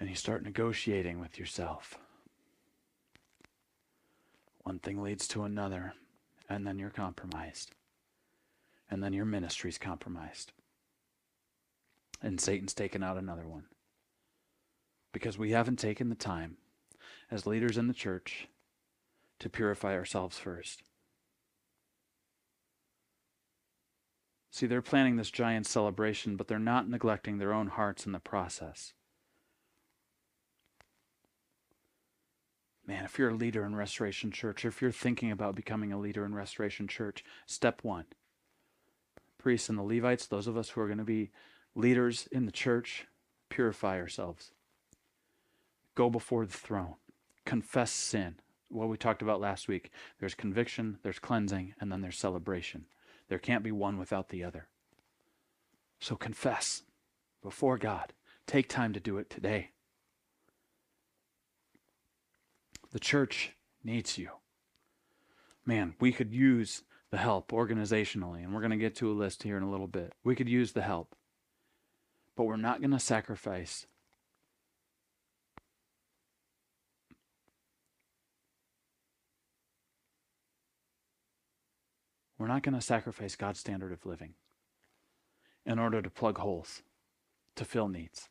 [0.06, 1.98] And you start negotiating with yourself.
[4.62, 5.94] One thing leads to another,
[6.48, 7.72] and then you're compromised.
[8.88, 10.52] And then your ministry's compromised.
[12.22, 13.64] And Satan's taken out another one.
[15.10, 16.58] Because we haven't taken the time
[17.28, 18.46] as leaders in the church
[19.40, 20.84] to purify ourselves first.
[24.52, 28.20] See, they're planning this giant celebration, but they're not neglecting their own hearts in the
[28.20, 28.92] process.
[32.86, 36.24] Man, if you're a leader in Restoration Church, if you're thinking about becoming a leader
[36.24, 38.04] in Restoration Church, step one
[39.46, 41.30] priests and the Levites, those of us who are going to be
[41.76, 43.06] leaders in the church,
[43.48, 44.50] purify ourselves.
[45.94, 46.94] Go before the throne.
[47.44, 48.40] Confess sin.
[48.70, 49.92] What we talked about last week.
[50.18, 52.86] There's conviction, there's cleansing, and then there's celebration.
[53.28, 54.66] There can't be one without the other.
[56.00, 56.82] So confess
[57.40, 58.14] before God.
[58.48, 59.70] Take time to do it today.
[62.96, 63.52] The church
[63.84, 64.30] needs you.
[65.66, 69.42] Man, we could use the help organizationally, and we're going to get to a list
[69.42, 70.14] here in a little bit.
[70.24, 71.14] We could use the help,
[72.38, 73.86] but we're not going to sacrifice.
[82.38, 84.32] We're not going to sacrifice God's standard of living
[85.66, 86.80] in order to plug holes,
[87.56, 88.30] to fill needs.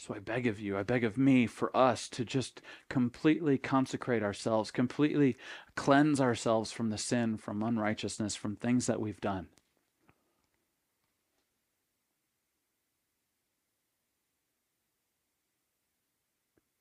[0.00, 4.22] So I beg of you, I beg of me for us to just completely consecrate
[4.22, 5.36] ourselves, completely
[5.74, 9.48] cleanse ourselves from the sin, from unrighteousness, from things that we've done.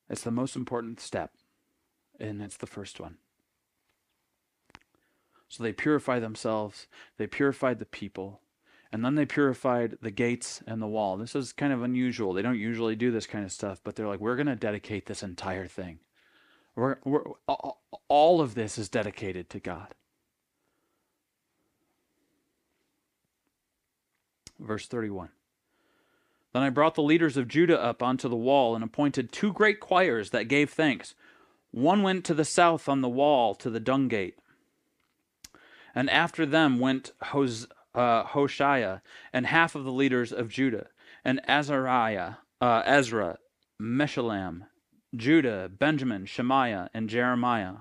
[0.08, 1.32] It's the most important step,
[2.20, 3.18] and it's the first one.
[5.50, 8.42] So they purify themselves, they purified the people,
[8.92, 11.18] and then they purified the gates and the wall.
[11.18, 12.34] This is kind of unusual.
[12.34, 15.06] They don't usually do this kind of stuff, but they're like, we're going to dedicate
[15.06, 16.00] this entire thing.
[16.76, 17.24] We're, we're,
[18.08, 19.96] all of this is dedicated to God.
[24.60, 25.30] Verse 31.
[26.54, 29.80] Then I brought the leaders of Judah up onto the wall and appointed two great
[29.80, 31.14] choirs that gave thanks.
[31.72, 34.40] One went to the south on the wall to the dung gate.
[35.94, 39.02] And after them went Hos- uh, Hoshea,
[39.34, 40.88] and half of the leaders of Judah,
[41.26, 43.40] and Azariah, uh, Ezra,
[43.82, 44.68] Meshullam,
[45.16, 47.78] Judah, Benjamin, Shemaiah, and Jeremiah.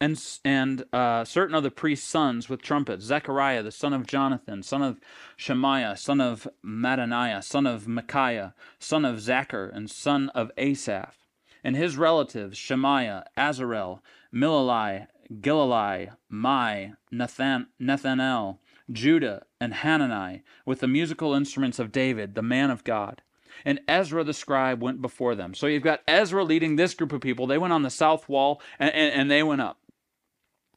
[0.00, 4.62] And, and uh, certain of the priest's sons with trumpets Zechariah, the son of Jonathan,
[4.62, 5.00] son of
[5.36, 11.16] Shemaiah, son of Mattaniah, son of Micaiah, son of Zachar, and son of Asaph.
[11.64, 14.00] And his relatives Shemaiah, Azarel,
[14.32, 18.60] Milalai, Gilalai, Mai, Nathan, Nathanael,
[18.90, 23.22] Judah, and Hanani with the musical instruments of David, the man of God.
[23.64, 25.54] And Ezra the scribe went before them.
[25.54, 27.46] So you've got Ezra leading this group of people.
[27.46, 29.78] They went on the south wall and, and, and they went up.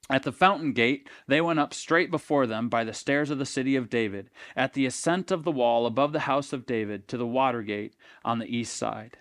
[0.09, 3.45] At the fountain gate, they went up straight before them by the stairs of the
[3.45, 7.17] city of David, at the ascent of the wall above the house of David to
[7.17, 7.95] the water gate
[8.25, 9.19] on the east side.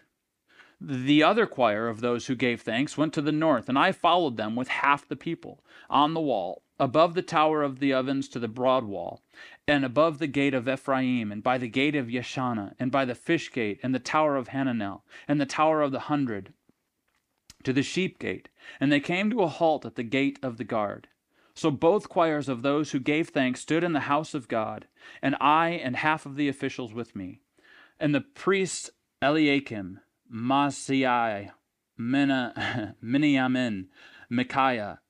[0.80, 4.36] The other choir of those who gave thanks went to the north, and I followed
[4.36, 8.38] them with half the people on the wall above the tower of the ovens to
[8.38, 9.22] the broad wall,
[9.68, 13.14] and above the gate of Ephraim, and by the gate of Yeshana, and by the
[13.14, 16.54] fish gate, and the tower of Hananel, and the tower of the hundred,
[17.62, 18.48] to the sheep gate.
[18.80, 21.08] And they came to a halt at the gate of the guard.
[21.54, 24.88] So both choirs of those who gave thanks stood in the house of God,
[25.20, 27.42] and I and half of the officials with me.
[27.98, 28.88] And the priests
[29.20, 30.00] Eliakim,
[30.32, 31.50] Maaseiah,
[32.00, 33.86] Miniamin,
[34.30, 35.00] Micaiah,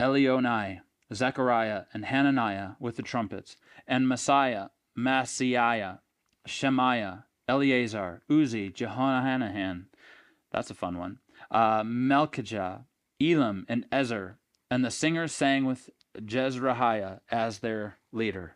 [0.00, 0.80] Elionai,
[1.12, 6.00] Zechariah and Hananiah with the trumpets, and Messiah, Maaseiah,
[6.46, 9.86] Shemaiah, Eleazar, Uzzi, Jehohanan.
[10.50, 11.18] That's a fun one.
[11.50, 12.84] Uh, Malchijah,
[13.20, 14.38] Elam, and Ezer.
[14.70, 18.55] And the singers sang with Jezrahiah as their leader.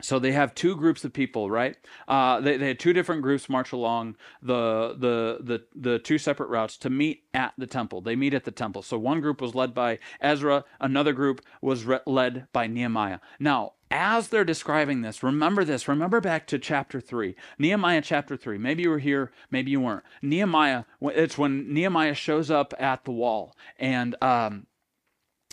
[0.00, 1.76] So they have two groups of people, right?
[2.06, 6.50] Uh, they, they had two different groups march along the, the the the two separate
[6.50, 8.00] routes to meet at the temple.
[8.00, 8.82] They meet at the temple.
[8.82, 13.18] So one group was led by Ezra, another group was re- led by Nehemiah.
[13.40, 15.88] Now, as they're describing this, remember this.
[15.88, 17.34] Remember back to chapter 3.
[17.58, 18.58] Nehemiah chapter 3.
[18.58, 20.04] Maybe you were here, maybe you weren't.
[20.22, 24.66] Nehemiah, it's when Nehemiah shows up at the wall and um,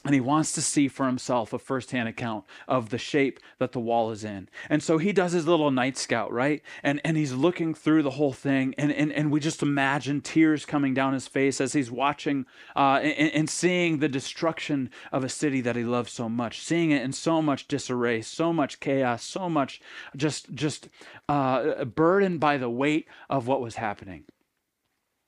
[0.06, 3.80] and he wants to see for himself a firsthand account of the shape that the
[3.80, 4.48] wall is in.
[4.70, 6.62] And so he does his little night scout, right?
[6.84, 10.66] And and he's looking through the whole thing, and and, and we just imagine tears
[10.66, 15.30] coming down his face as he's watching uh, and, and seeing the destruction of a
[15.30, 19.24] city that he loves so much, seeing it in so much disarray, so much chaos,
[19.24, 19.82] so much
[20.16, 20.88] just just
[21.28, 24.26] uh, burdened by the weight of what was happening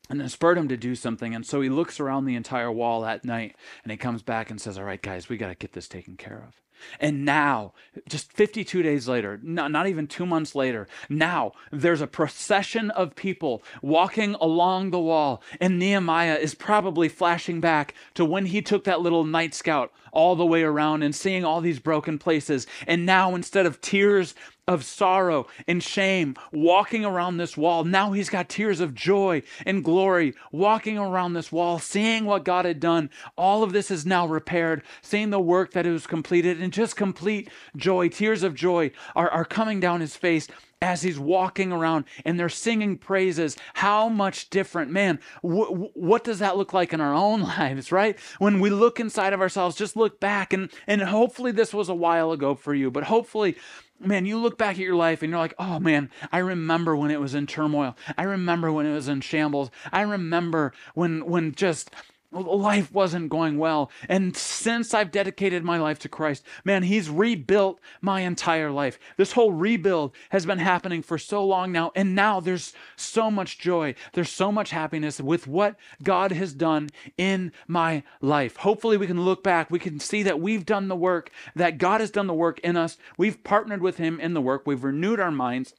[0.10, 1.36] and it spurred him to do something.
[1.36, 4.60] And so he looks around the entire wall at night and he comes back and
[4.60, 6.62] says, All right, guys, we got to get this taken care of.
[7.00, 7.74] And now,
[8.08, 13.16] just 52 days later, not, not even two months later, now there's a procession of
[13.16, 15.42] people walking along the wall.
[15.60, 20.36] And Nehemiah is probably flashing back to when he took that little night scout all
[20.36, 22.68] the way around and seeing all these broken places.
[22.86, 24.36] And now, instead of tears
[24.68, 27.86] of sorrow and shame walking around this wall.
[27.86, 32.66] Now he's got tears of joy and glory walking around this wall, seeing what God
[32.66, 33.10] had done.
[33.38, 36.98] All of this is now repaired, seeing the work that it was completed, and just
[36.98, 40.50] complete joy, tears of joy are, are coming down his face
[40.82, 43.58] as he's walking around and they're singing praises.
[43.74, 45.20] How much different, man?
[45.42, 48.18] Wh- what does that look like in our own lives, right?
[48.40, 51.96] When we look inside of ourselves, just look back and and hopefully this was a
[51.96, 53.56] while ago for you, but hopefully
[54.00, 57.12] man, you look back at your life and you're like, oh man, I remember when
[57.12, 57.96] it was in turmoil.
[58.18, 59.72] I remember when it was in shambles.
[59.92, 61.92] I remember when when just
[62.32, 63.90] life wasn't going well.
[64.10, 69.00] And since I've dedicated my life to Christ, man, He's rebuilt my entire life.
[69.16, 71.92] This whole rebuild has been happening for so long now.
[71.96, 76.90] And now there's so much joy, there's so much happiness with what God has done
[77.18, 78.58] in my life.
[78.58, 82.02] Hopefully, we can look back, we can see that we've done the work, that God
[82.02, 82.98] has done the work in us.
[83.18, 85.74] We've partnered with Him in the work, we've renewed our minds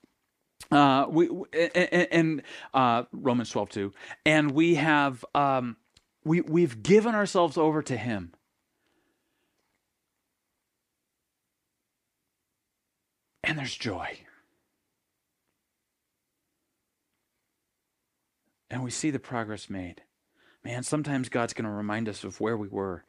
[0.73, 2.43] uh we and
[2.75, 3.93] uh romans 12 2
[4.27, 5.77] and we have um
[6.25, 8.33] we, we've given ourselves over to Him.
[13.45, 14.19] And there's joy.
[18.71, 20.03] And we see the progress made.
[20.65, 23.05] Man, sometimes God's going to remind us of where we were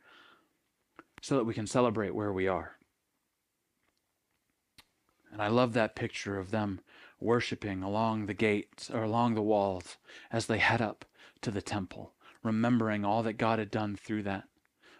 [1.21, 2.77] so that we can celebrate where we are.
[5.31, 6.79] And I love that picture of them
[7.19, 9.97] worshiping along the gates or along the walls
[10.31, 11.03] as they head up
[11.41, 14.45] to the temple remembering all that God had done through that,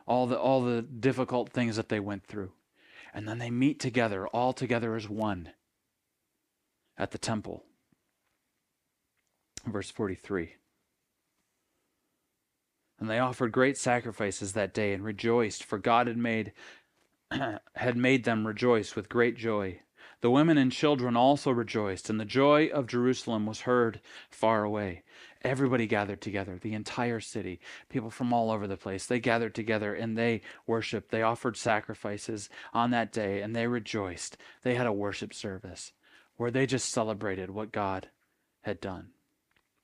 [0.06, 2.52] all the all the difficult things that they went through.
[3.14, 5.52] And then they meet together, all together as one
[6.98, 7.64] at the temple.
[9.66, 10.56] Verse 43.
[13.00, 16.54] And they offered great sacrifices that day and rejoiced, for God had made
[17.76, 19.80] had made them rejoice with great joy.
[20.22, 25.04] The women and children also rejoiced, and the joy of Jerusalem was heard far away.
[25.42, 29.06] Everybody gathered together, the entire city, people from all over the place.
[29.06, 31.12] They gathered together and they worshiped.
[31.12, 34.38] They offered sacrifices on that day and they rejoiced.
[34.64, 35.94] They had a worship service
[36.36, 38.10] where they just celebrated what God
[38.64, 39.12] had done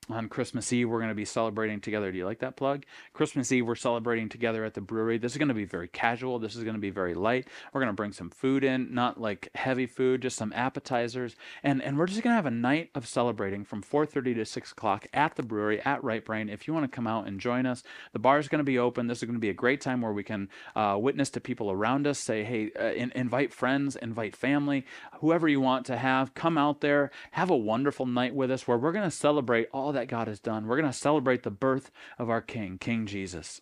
[0.09, 2.11] on Christmas Eve, we're going to be celebrating together.
[2.11, 2.85] Do you like that plug?
[3.13, 5.17] Christmas Eve, we're celebrating together at the brewery.
[5.17, 6.37] This is going to be very casual.
[6.39, 7.47] This is going to be very light.
[7.73, 11.81] We're going to bring some food in, not like heavy food, just some appetizers, and
[11.81, 15.07] and we're just going to have a night of celebrating from 4:30 to 6 o'clock
[15.13, 16.49] at the brewery at Right Brain.
[16.49, 18.77] If you want to come out and join us, the bar is going to be
[18.77, 19.07] open.
[19.07, 21.71] This is going to be a great time where we can uh, witness to people
[21.71, 22.19] around us.
[22.19, 24.85] Say, hey, uh, in, invite friends, invite family,
[25.19, 26.33] whoever you want to have.
[26.35, 29.94] Come out there, have a wonderful night with us, where we're going to celebrate all
[29.95, 30.67] that God has done.
[30.67, 33.61] We're going to celebrate the birth of our King, King Jesus.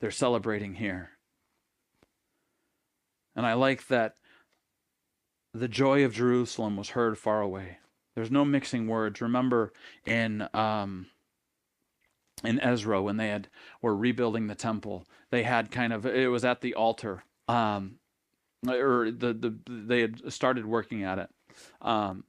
[0.00, 1.10] They're celebrating here.
[3.34, 4.16] And I like that
[5.52, 7.78] the joy of Jerusalem was heard far away.
[8.14, 9.20] There's no mixing words.
[9.20, 9.72] Remember
[10.06, 11.06] in um,
[12.42, 13.48] in Ezra when they had
[13.82, 17.98] were rebuilding the temple, they had kind of it was at the altar, um,
[18.66, 21.30] or the the they had started working at it,
[21.82, 22.24] um,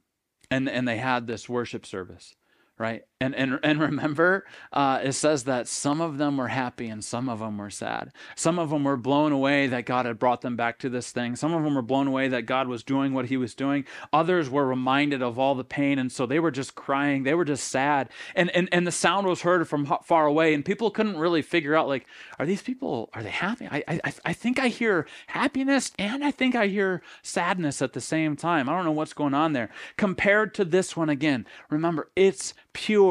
[0.50, 2.34] and and they had this worship service,
[2.78, 3.02] right?
[3.20, 7.28] And and and remember, uh, it says that some of them were happy and some
[7.28, 8.12] of them were sad.
[8.36, 11.34] Some of them were blown away that God had brought them back to this thing.
[11.34, 13.84] Some of them were blown away that God was doing what He was doing.
[14.12, 17.24] Others were reminded of all the pain, and so they were just crying.
[17.24, 20.64] They were just sad, and and and the sound was heard from far away, and
[20.64, 22.06] people couldn't really figure out like,
[22.38, 23.66] are these people are they happy?
[23.68, 28.00] I I I think I hear happiness and I think I hear sadness at the
[28.00, 28.68] same time.
[28.68, 29.70] I don't know what's going on there.
[29.96, 33.07] Compared to this one again, remember it's pure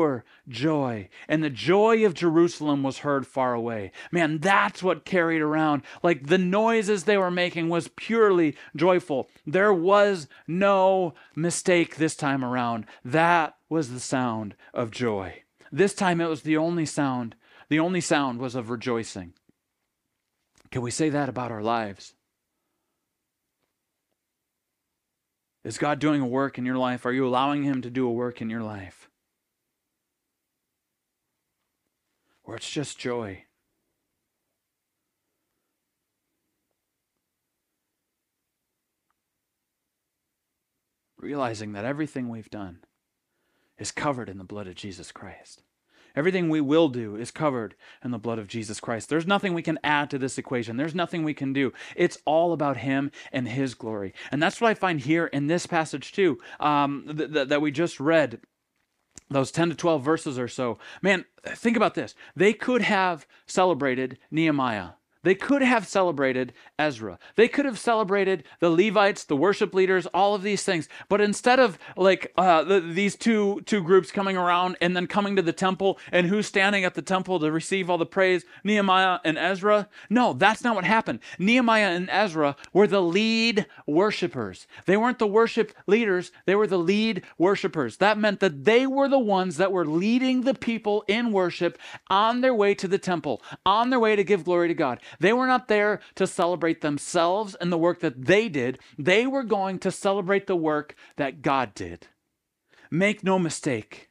[0.47, 1.09] joy.
[1.27, 3.91] And the joy of Jerusalem was heard far away.
[4.11, 5.83] Man, that's what carried around.
[6.03, 9.29] Like the noises they were making was purely joyful.
[9.45, 12.85] There was no mistake this time around.
[13.03, 15.43] That was the sound of joy.
[15.71, 17.35] This time it was the only sound.
[17.69, 19.33] The only sound was of rejoicing.
[20.71, 22.13] Can we say that about our lives?
[25.67, 27.05] Is God doing a work in your life?
[27.05, 29.09] Are you allowing Him to do a work in your life?
[32.47, 33.43] Or it's just joy?
[41.19, 42.79] Realizing that everything we've done
[43.77, 45.63] is covered in the blood of Jesus Christ.
[46.15, 49.09] Everything we will do is covered in the blood of Jesus Christ.
[49.09, 50.77] There's nothing we can add to this equation.
[50.77, 51.73] There's nothing we can do.
[51.95, 54.13] It's all about Him and His glory.
[54.31, 57.71] And that's what I find here in this passage, too, um, th- th- that we
[57.71, 58.39] just read.
[59.29, 60.77] Those 10 to 12 verses or so.
[61.01, 62.15] Man, think about this.
[62.35, 64.91] They could have celebrated Nehemiah
[65.27, 67.19] they could have celebrated Ezra.
[67.35, 70.87] They could have celebrated the Levites, the worship leaders, all of these things.
[71.09, 75.35] But instead of like uh, the, these two two groups coming around and then coming
[75.35, 79.19] to the temple, and who's standing at the temple to receive all the praise, Nehemiah
[79.25, 79.89] and Ezra?
[80.09, 81.19] No, that's not what happened.
[81.37, 84.65] Nehemiah and Ezra were the lead worshipers.
[84.85, 86.31] They weren't the worship leaders.
[86.45, 87.97] They were the lead worshipers.
[87.97, 91.77] That meant that they were the ones that were leading the people in worship
[92.09, 95.01] on their way to the temple, on their way to give glory to God.
[95.19, 98.79] They were not there to celebrate themselves and the work that they did.
[98.97, 102.07] They were going to celebrate the work that God did.
[102.91, 104.09] Make no mistake.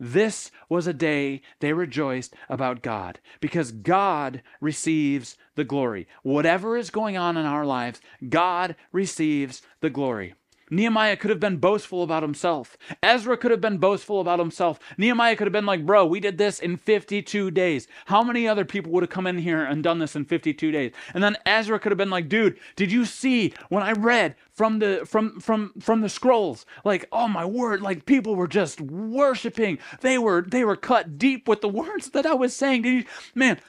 [0.00, 6.08] This was a day they rejoiced about God because God receives the glory.
[6.22, 10.34] Whatever is going on in our lives, God receives the glory.
[10.70, 12.76] Nehemiah could have been boastful about himself.
[13.02, 14.78] Ezra could have been boastful about himself.
[14.96, 17.86] Nehemiah could have been like, bro, we did this in 52 days.
[18.06, 20.92] How many other people would have come in here and done this in 52 days?
[21.12, 24.78] And then Ezra could have been like, dude, did you see when I read from
[24.78, 26.64] the from from from the scrolls?
[26.84, 29.78] Like, oh my word, like people were just worshiping.
[30.00, 32.82] They were they were cut deep with the words that I was saying.
[32.82, 33.04] Did you
[33.34, 33.60] man,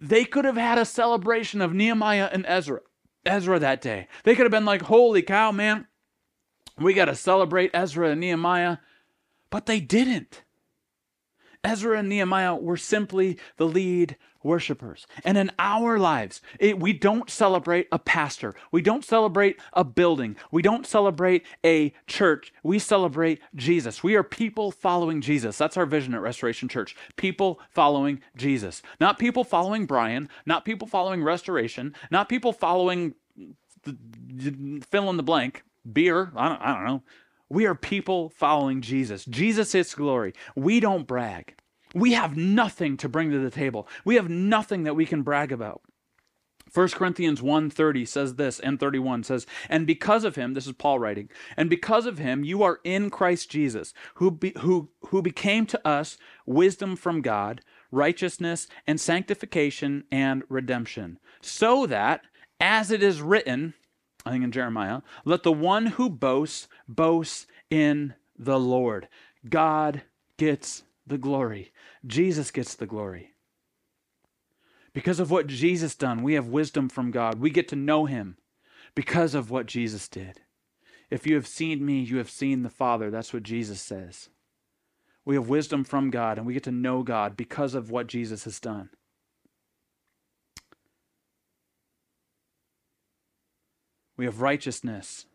[0.00, 2.80] they could have had a celebration of Nehemiah and Ezra.
[3.24, 4.08] Ezra that day.
[4.24, 5.86] They could have been like, holy cow, man
[6.78, 8.78] we got to celebrate Ezra and Nehemiah.
[9.50, 10.42] But they didn't.
[11.64, 15.06] Ezra and Nehemiah were simply the lead worshipers.
[15.24, 18.54] And in our lives, it, we don't celebrate a pastor.
[18.72, 20.36] We don't celebrate a building.
[20.50, 22.52] We don't celebrate a church.
[22.64, 24.02] We celebrate Jesus.
[24.02, 25.56] We are people following Jesus.
[25.56, 26.96] That's our vision at Restoration Church.
[27.14, 28.82] People following Jesus.
[29.00, 33.14] Not people following Brian, not people following Restoration, not people following
[33.84, 36.32] the, fill in the blank beer.
[36.36, 37.02] I don't, I don't know.
[37.48, 39.24] We are people following Jesus.
[39.26, 40.32] Jesus is glory.
[40.56, 41.54] We don't brag.
[41.94, 43.86] We have nothing to bring to the table.
[44.04, 45.82] We have nothing that we can brag about.
[46.72, 50.98] 1 Corinthians 1:30 says this and 31 says and because of him this is Paul
[50.98, 55.66] writing and because of him you are in Christ Jesus who be, who who became
[55.66, 56.16] to us
[56.46, 57.60] wisdom from God
[57.90, 62.22] righteousness and sanctification and redemption so that
[62.58, 63.74] as it is written
[64.24, 69.08] I think in Jeremiah, let the one who boasts boast in the Lord.
[69.48, 70.02] God
[70.36, 71.72] gets the glory.
[72.06, 73.32] Jesus gets the glory.
[74.92, 77.40] Because of what Jesus done, we have wisdom from God.
[77.40, 78.36] We get to know him
[78.94, 80.40] because of what Jesus did.
[81.10, 83.10] If you have seen me, you have seen the Father.
[83.10, 84.28] That's what Jesus says.
[85.24, 88.44] We have wisdom from God and we get to know God because of what Jesus
[88.44, 88.90] has done.
[94.22, 95.26] We have righteousness,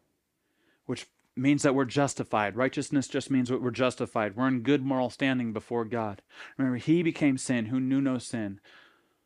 [0.86, 2.56] which means that we're justified.
[2.56, 4.38] Righteousness just means that we're justified.
[4.38, 6.22] We're in good moral standing before God.
[6.58, 8.62] Remember, He became sin who knew no sin,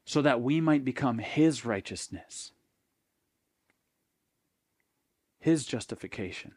[0.03, 2.53] so that we might become His righteousness,
[5.39, 6.53] His justification.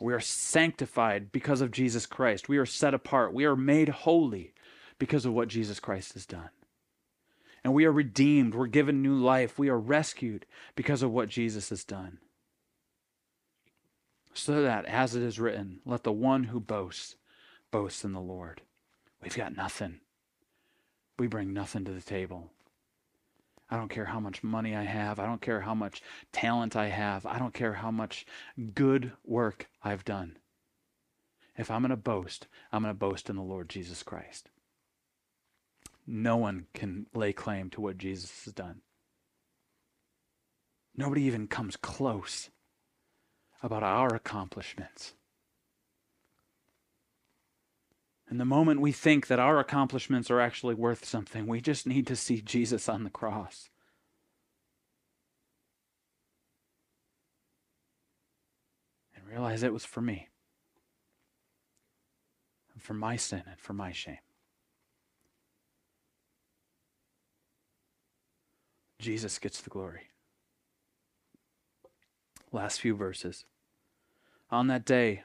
[0.00, 2.48] We are sanctified because of Jesus Christ.
[2.48, 3.34] We are set apart.
[3.34, 4.54] We are made holy
[4.98, 6.48] because of what Jesus Christ has done
[7.62, 8.54] and we are redeemed.
[8.54, 9.58] We're given new life.
[9.58, 12.18] We are rescued because of what Jesus has done.
[14.32, 17.16] So that, as it is written, let the one who boasts
[17.70, 18.62] boast in the Lord.
[19.22, 20.00] We've got nothing.
[21.18, 22.50] We bring nothing to the table.
[23.70, 25.18] I don't care how much money I have.
[25.18, 26.02] I don't care how much
[26.32, 27.26] talent I have.
[27.26, 28.26] I don't care how much
[28.74, 30.38] good work I've done.
[31.56, 34.48] If I'm going to boast, I'm going to boast in the Lord Jesus Christ
[36.10, 38.82] no one can lay claim to what Jesus has done.
[40.96, 42.50] Nobody even comes close
[43.62, 45.14] about our accomplishments.
[48.28, 52.06] And the moment we think that our accomplishments are actually worth something, we just need
[52.08, 53.70] to see Jesus on the cross.
[59.14, 60.28] And realize it was for me,
[62.72, 64.18] and for my sin, and for my shame.
[69.00, 70.02] Jesus gets the glory.
[72.52, 73.44] Last few verses.
[74.50, 75.22] On that day,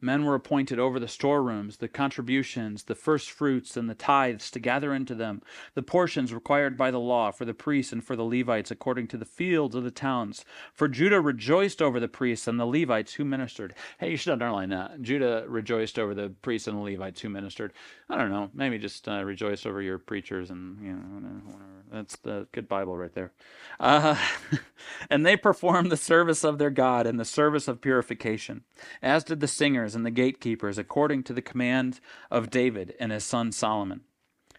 [0.00, 4.58] Men were appointed over the storerooms, the contributions, the first fruits, and the tithes to
[4.58, 5.42] gather into them
[5.74, 9.16] the portions required by the law for the priests and for the Levites according to
[9.16, 10.44] the fields of the towns.
[10.72, 13.74] For Judah rejoiced over the priests and the Levites who ministered.
[13.98, 15.02] Hey, you should underline that.
[15.02, 17.72] Judah rejoiced over the priests and the Levites who ministered.
[18.08, 18.50] I don't know.
[18.54, 21.70] Maybe just uh, rejoice over your preachers and, you know, whatever.
[21.92, 23.32] That's the good Bible right there.
[23.78, 24.16] Uh,
[25.10, 28.62] and they performed the service of their God and the service of purification,
[29.02, 33.24] as did the singers and the gatekeepers, according to the command of David and his
[33.24, 34.02] son Solomon.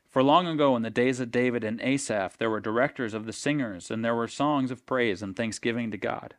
[0.09, 3.32] For long ago, in the days of David and Asaph, there were directors of the
[3.32, 6.36] singers, and there were songs of praise and thanksgiving to God.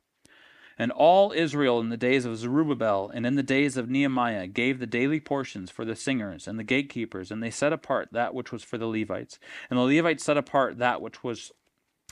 [0.79, 4.79] And all Israel in the days of Zerubbabel and in the days of Nehemiah gave
[4.79, 8.53] the daily portions for the singers and the gatekeepers, and they set apart that which
[8.53, 9.39] was for the Levites.
[9.71, 11.53] And the Levites set apart that which was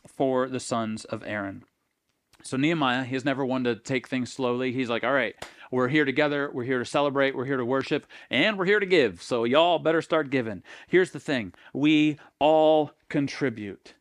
[0.07, 1.65] for the sons of Aaron.
[2.43, 4.73] So Nehemiah, he's never one to take things slowly.
[4.73, 5.35] He's like, all right,
[5.71, 6.51] we're here together.
[6.53, 7.37] We're here to celebrate.
[7.37, 8.07] We're here to worship.
[8.31, 9.23] And we're here to give.
[9.23, 10.63] So y'all better start giving.
[10.89, 13.95] Here's the thing we all contribute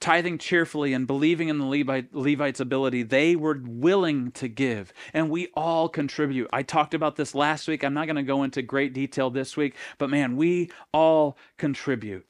[0.00, 4.92] tithing cheerfully and believing in the Levite, Levites' ability, they were willing to give.
[5.12, 6.48] And we all contribute.
[6.52, 7.82] I talked about this last week.
[7.82, 12.27] I'm not going to go into great detail this week, but man, we all contribute.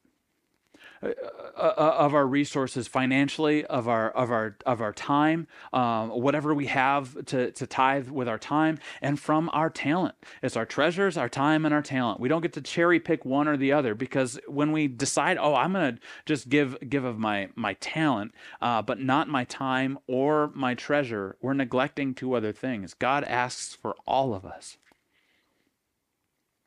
[1.02, 1.10] Uh,
[1.56, 6.54] uh, uh, of our resources financially, of our of our of our time, um, whatever
[6.54, 10.14] we have to to tithe with our time, and from our talent.
[10.42, 12.20] It's our treasures, our time, and our talent.
[12.20, 15.54] We don't get to cherry pick one or the other because when we decide, oh,
[15.54, 20.50] I'm gonna just give give of my my talent, uh, but not my time or
[20.54, 22.94] my treasure, we're neglecting two other things.
[22.94, 24.78] God asks for all of us.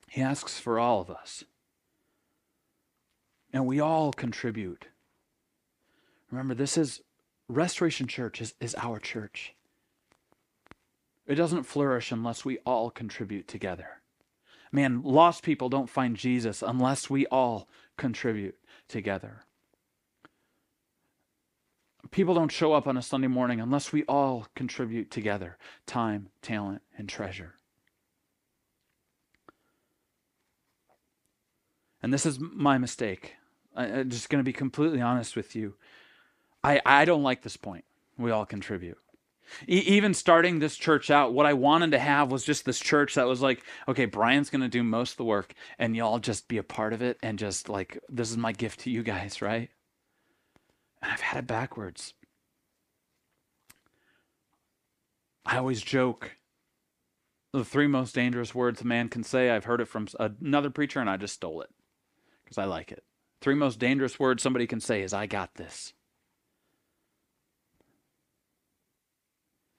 [0.10, 1.46] He asks for all of us.
[3.54, 4.88] And we all contribute.
[6.30, 7.02] Remember, this is
[7.50, 9.54] Restoration Church is, is our church.
[11.28, 14.02] It doesn't flourish unless we all contribute together.
[14.72, 18.56] Man, lost people don't find Jesus unless we all contribute
[18.88, 19.44] together.
[22.10, 26.82] People don't show up on a Sunday morning unless we all contribute together time, talent,
[26.98, 27.56] and treasure.
[32.02, 33.36] And this is my mistake.
[33.82, 35.76] I, am just going to be completely honest with you.
[36.64, 37.86] I, I don't like this point.
[38.18, 38.98] We all contribute.
[39.68, 43.16] E- even starting this church out, what I wanted to have was just this church
[43.16, 46.48] that was like, okay, Brian's going to do most of the work and y'all just
[46.48, 49.42] be a part of it and just like, this is my gift to you guys,
[49.42, 49.70] right?
[51.02, 52.14] And I've had it backwards.
[55.46, 56.38] I always joke
[57.52, 59.50] the three most dangerous words a man can say.
[59.50, 61.70] I've heard it from another preacher and I just stole it
[62.44, 63.04] because I like it.
[63.42, 65.94] Three most dangerous words somebody can say is, I got this.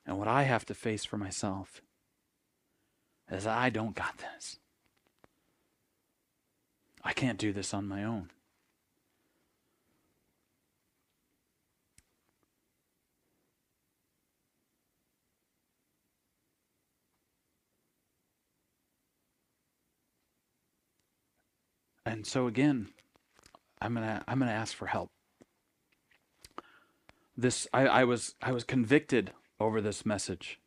[0.05, 1.81] And what I have to face for myself
[3.31, 4.59] is, I don't got this.
[7.05, 8.31] I can't do this on my own.
[22.05, 22.89] And so again,
[23.83, 25.11] I'm gonna I'm gonna ask for help.
[27.37, 30.59] This I, I was I was convicted over this message.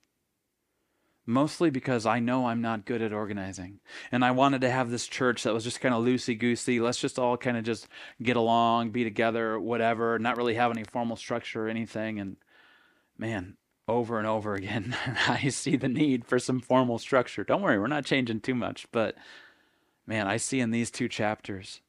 [1.28, 3.80] Mostly because I know I'm not good at organizing.
[4.12, 6.80] And I wanted to have this church that was just kind of loosey goosey.
[6.80, 7.88] Let's just all kind of just
[8.22, 12.20] get along, be together, whatever, not really have any formal structure or anything.
[12.20, 12.38] And
[13.18, 13.58] man,
[13.88, 14.96] over and over again,
[15.28, 17.44] I see the need for some formal structure.
[17.44, 18.86] Don't worry, we're not changing too much.
[18.92, 19.16] But
[20.06, 21.82] man, I see in these two chapters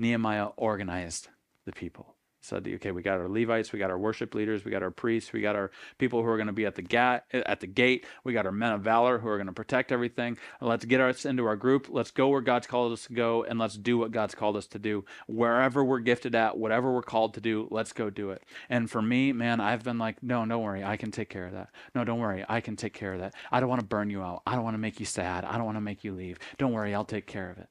[0.00, 1.28] Nehemiah organized
[1.66, 2.16] the people.
[2.42, 5.30] Said, okay, we got our Levites, we got our worship leaders, we got our priests,
[5.30, 8.06] we got our people who are going to be at the gate, at the gate.
[8.24, 10.38] We got our men of valor who are going to protect everything.
[10.58, 11.88] Let's get us into our group.
[11.90, 14.66] Let's go where God's called us to go, and let's do what God's called us
[14.68, 15.04] to do.
[15.26, 18.42] Wherever we're gifted at, whatever we're called to do, let's go do it.
[18.70, 21.52] And for me, man, I've been like, no, don't worry, I can take care of
[21.52, 21.68] that.
[21.94, 23.34] No, don't worry, I can take care of that.
[23.52, 24.40] I don't want to burn you out.
[24.46, 25.44] I don't want to make you sad.
[25.44, 26.38] I don't want to make you leave.
[26.56, 27.68] Don't worry, I'll take care of it.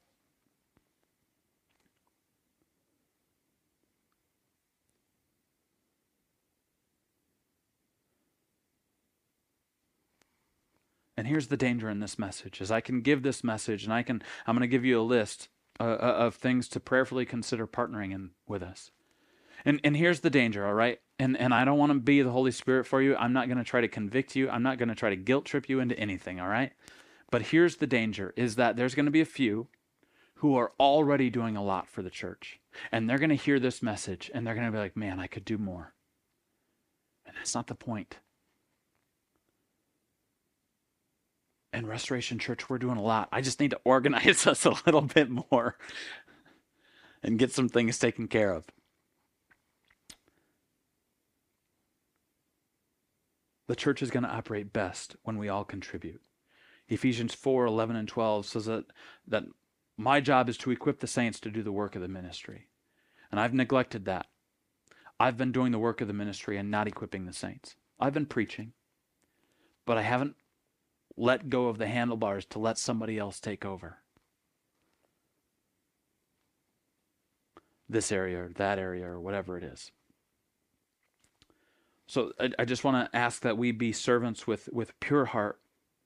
[11.19, 14.03] And here's the danger in this message is I can give this message and I
[14.03, 17.67] can I'm going to give you a list uh, uh, of things to prayerfully consider
[17.67, 18.91] partnering in with us.
[19.65, 21.01] And and here's the danger, all right?
[21.19, 23.17] And and I don't want to be the Holy Spirit for you.
[23.17, 24.49] I'm not going to try to convict you.
[24.49, 26.71] I'm not going to try to guilt trip you into anything, all right?
[27.29, 29.67] But here's the danger is that there's going to be a few
[30.35, 32.61] who are already doing a lot for the church.
[32.93, 35.27] And they're going to hear this message and they're going to be like, man, I
[35.27, 35.93] could do more.
[37.25, 38.19] And that's not the point.
[41.71, 43.29] In Restoration Church, we're doing a lot.
[43.31, 45.77] I just need to organize us a little bit more
[47.21, 48.65] and get some things taken care of.
[53.67, 56.21] The church is going to operate best when we all contribute.
[56.87, 58.85] Ephesians 4 11 and 12 says that,
[59.27, 59.43] that
[59.95, 62.67] my job is to equip the saints to do the work of the ministry.
[63.29, 64.25] And I've neglected that.
[65.19, 67.75] I've been doing the work of the ministry and not equipping the saints.
[67.99, 68.71] I've been preaching,
[69.85, 70.35] but I haven't
[71.19, 73.97] let go of the handlebars to let somebody else take over.
[77.89, 79.91] This area or that area or whatever it is.
[82.07, 85.59] So I, I just want to ask that we be servants with, with pure heart.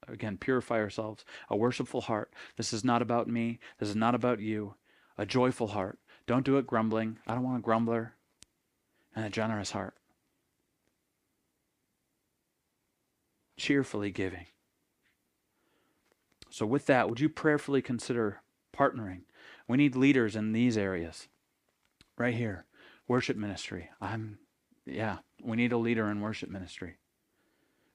[0.08, 2.34] Again, purify ourselves, a worshipful heart.
[2.56, 3.58] This is not about me.
[3.78, 4.74] This is not about you.
[5.16, 5.98] A joyful heart.
[6.26, 7.18] Don't do it grumbling.
[7.26, 8.14] I don't want a grumbler.
[9.14, 9.94] And a generous heart.
[13.56, 14.46] Cheerfully giving.
[16.54, 18.40] So, with that, would you prayerfully consider
[18.72, 19.22] partnering?
[19.66, 21.26] We need leaders in these areas.
[22.16, 22.66] Right here,
[23.08, 23.90] worship ministry.
[24.00, 24.38] I'm,
[24.86, 26.98] yeah, we need a leader in worship ministry.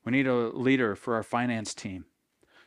[0.03, 2.07] We need a leader for our finance team.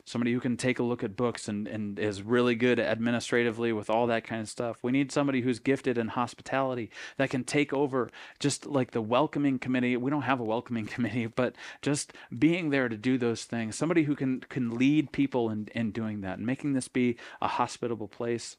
[0.04, 3.88] Somebody who can take a look at books and, and is really good administratively with
[3.88, 4.78] all that kind of stuff.
[4.82, 9.58] We need somebody who's gifted in hospitality that can take over just like the welcoming
[9.58, 9.96] committee.
[9.96, 13.76] We don't have a welcoming committee, but just being there to do those things.
[13.76, 17.48] Somebody who can can lead people in, in doing that and making this be a
[17.48, 18.56] hospitable place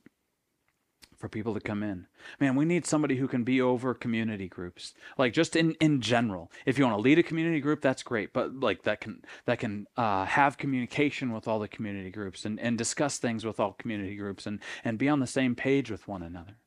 [1.23, 2.05] for people to come in.
[2.37, 4.93] Man, we need somebody who can be over community groups.
[5.17, 6.51] Like just in in general.
[6.65, 9.59] If you want to lead a community group, that's great, but like that can that
[9.59, 13.71] can uh, have communication with all the community groups and and discuss things with all
[13.71, 16.57] community groups and and be on the same page with one another.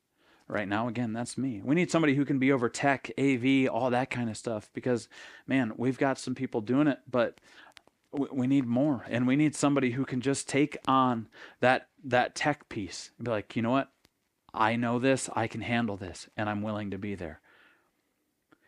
[0.49, 1.61] Right now, again, that's me.
[1.63, 5.09] We need somebody who can be over tech, AV, all that kind of stuff because,
[5.47, 7.41] man, we've got some people doing it, but
[8.13, 11.29] we need more and we need somebody who can just take on
[11.61, 13.91] that that tech piece and be like you know what
[14.55, 17.41] I know this, I can handle this, and I'm willing to be there.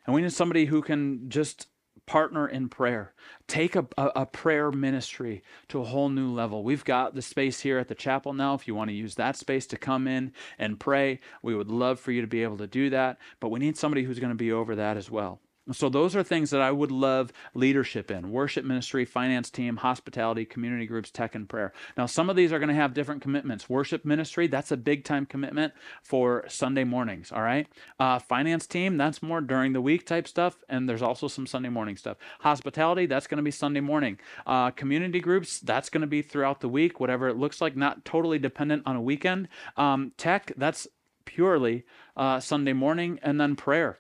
[0.06, 1.68] And we need somebody who can just
[2.06, 3.12] partner in prayer.
[3.46, 6.64] Take a, a, a, prayer ministry to a whole new level.
[6.64, 8.54] We've got the space here at the chapel now.
[8.54, 12.00] If you want to use that space to come in and pray, we would love
[12.00, 13.18] for you to be able to do that.
[13.40, 15.40] But we need somebody who's going to be over that as well.
[15.72, 20.44] So, those are things that I would love leadership in worship ministry, finance team, hospitality,
[20.44, 21.72] community groups, tech, and prayer.
[21.96, 23.68] Now, some of these are going to have different commitments.
[23.68, 27.66] Worship ministry, that's a big time commitment for Sunday mornings, all right?
[28.00, 31.68] Uh, finance team, that's more during the week type stuff, and there's also some Sunday
[31.68, 32.16] morning stuff.
[32.40, 34.18] Hospitality, that's going to be Sunday morning.
[34.46, 38.04] Uh, community groups, that's going to be throughout the week, whatever it looks like, not
[38.04, 39.48] totally dependent on a weekend.
[39.76, 40.86] Um, tech, that's
[41.24, 41.84] purely
[42.16, 43.98] uh, Sunday morning, and then prayer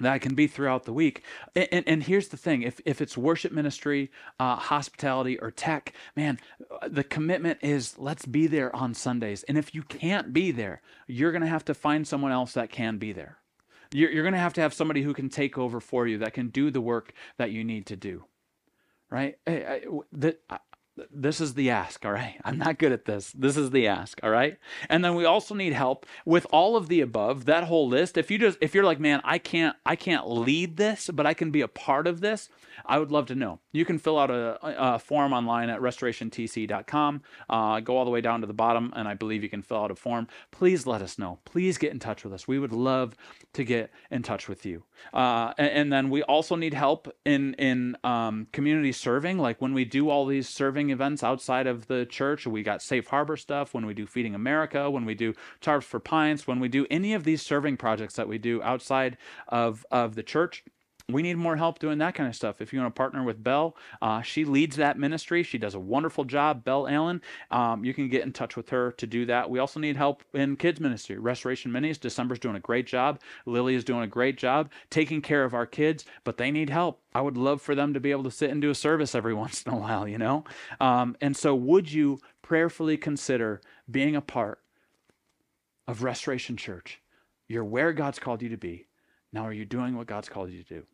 [0.00, 1.22] that can be throughout the week.
[1.54, 5.92] And, and, and, here's the thing if, if it's worship ministry, uh, hospitality, or tech,
[6.16, 6.38] man,
[6.86, 9.42] the commitment is let's be there on Sundays.
[9.44, 12.70] And if you can't be there, you're going to have to find someone else that
[12.70, 13.38] can be there.
[13.92, 16.34] You're, you're going to have to have somebody who can take over for you, that
[16.34, 18.24] can do the work that you need to do.
[19.10, 19.38] Right?
[19.46, 19.82] I, I,
[20.12, 20.36] the,
[21.10, 22.40] this is the ask, all right?
[22.44, 23.32] I'm not good at this.
[23.32, 24.58] This is the ask, all right?
[24.88, 28.16] And then we also need help with all of the above, that whole list.
[28.16, 31.34] If you just if you're like, "Man, I can't I can't lead this, but I
[31.34, 32.48] can be a part of this."
[32.86, 33.60] I would love to know.
[33.72, 37.22] You can fill out a, a form online at restorationtc.com.
[37.48, 39.78] Uh, go all the way down to the bottom, and I believe you can fill
[39.78, 40.28] out a form.
[40.50, 41.38] Please let us know.
[41.44, 42.46] Please get in touch with us.
[42.46, 43.14] We would love
[43.54, 44.84] to get in touch with you.
[45.12, 49.72] Uh, and, and, then we also need help in in um, community serving, like when
[49.72, 52.46] we do all these serving events outside of the church.
[52.46, 53.74] We got Safe Harbor stuff.
[53.74, 57.14] When we do Feeding America, when we do Tarps for Pints, when we do any
[57.14, 59.16] of these serving projects that we do outside
[59.48, 60.64] of of the church
[61.10, 62.60] we need more help doing that kind of stuff.
[62.60, 65.42] If you want to partner with Belle, uh, she leads that ministry.
[65.42, 66.64] She does a wonderful job.
[66.64, 69.48] Belle Allen, um, you can get in touch with her to do that.
[69.48, 71.16] We also need help in kids ministry.
[71.16, 73.20] Restoration Minis, December's doing a great job.
[73.46, 77.00] Lily is doing a great job taking care of our kids, but they need help.
[77.14, 79.32] I would love for them to be able to sit and do a service every
[79.38, 80.44] once in a while, you know?
[80.78, 84.60] Um, and so, would you prayerfully consider being a part
[85.86, 87.00] of Restoration Church?
[87.48, 88.88] You're where God's called you to be.
[89.32, 90.86] Now, are you doing what God's called you to do?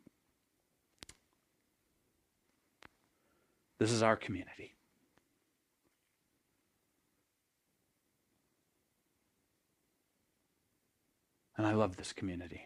[3.84, 4.72] This is our community.
[11.58, 12.64] And I love this community.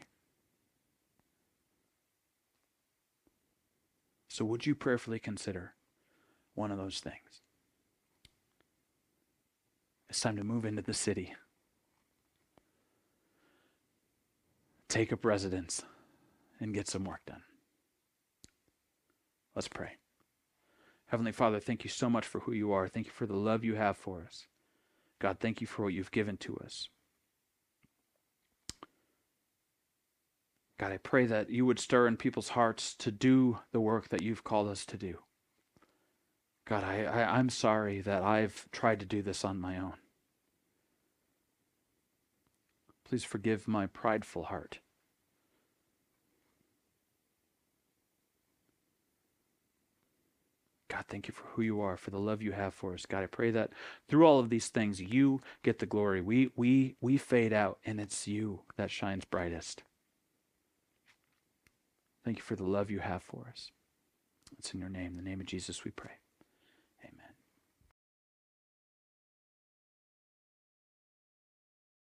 [4.29, 5.75] So, would you prayerfully consider
[6.55, 7.43] one of those things?
[10.09, 11.35] It's time to move into the city.
[14.89, 15.83] Take up residence
[16.61, 17.43] and get some work done.
[19.57, 19.97] Let's pray.
[21.09, 22.87] Heavenly Father, thank you so much for who you are.
[22.87, 24.47] Thank you for the love you have for us.
[25.19, 26.91] God, thank you for what you've given to us.
[30.79, 34.23] God, I pray that you would stir in people's hearts to do the work that
[34.23, 35.19] you've called us to do.
[36.67, 39.95] God, I, I, I'm sorry that I've tried to do this on my own.
[43.05, 44.81] Please forgive my prideful heart.
[50.89, 53.05] God, thank you for who you are, for the love you have for us.
[53.05, 53.71] God, I pray that
[54.09, 56.21] through all of these things, you get the glory.
[56.23, 59.83] We, we, we fade out, and it's you that shines brightest.
[62.25, 63.71] Thank you for the love you have for us.
[64.59, 66.13] It's in your name, the name of Jesus, we pray.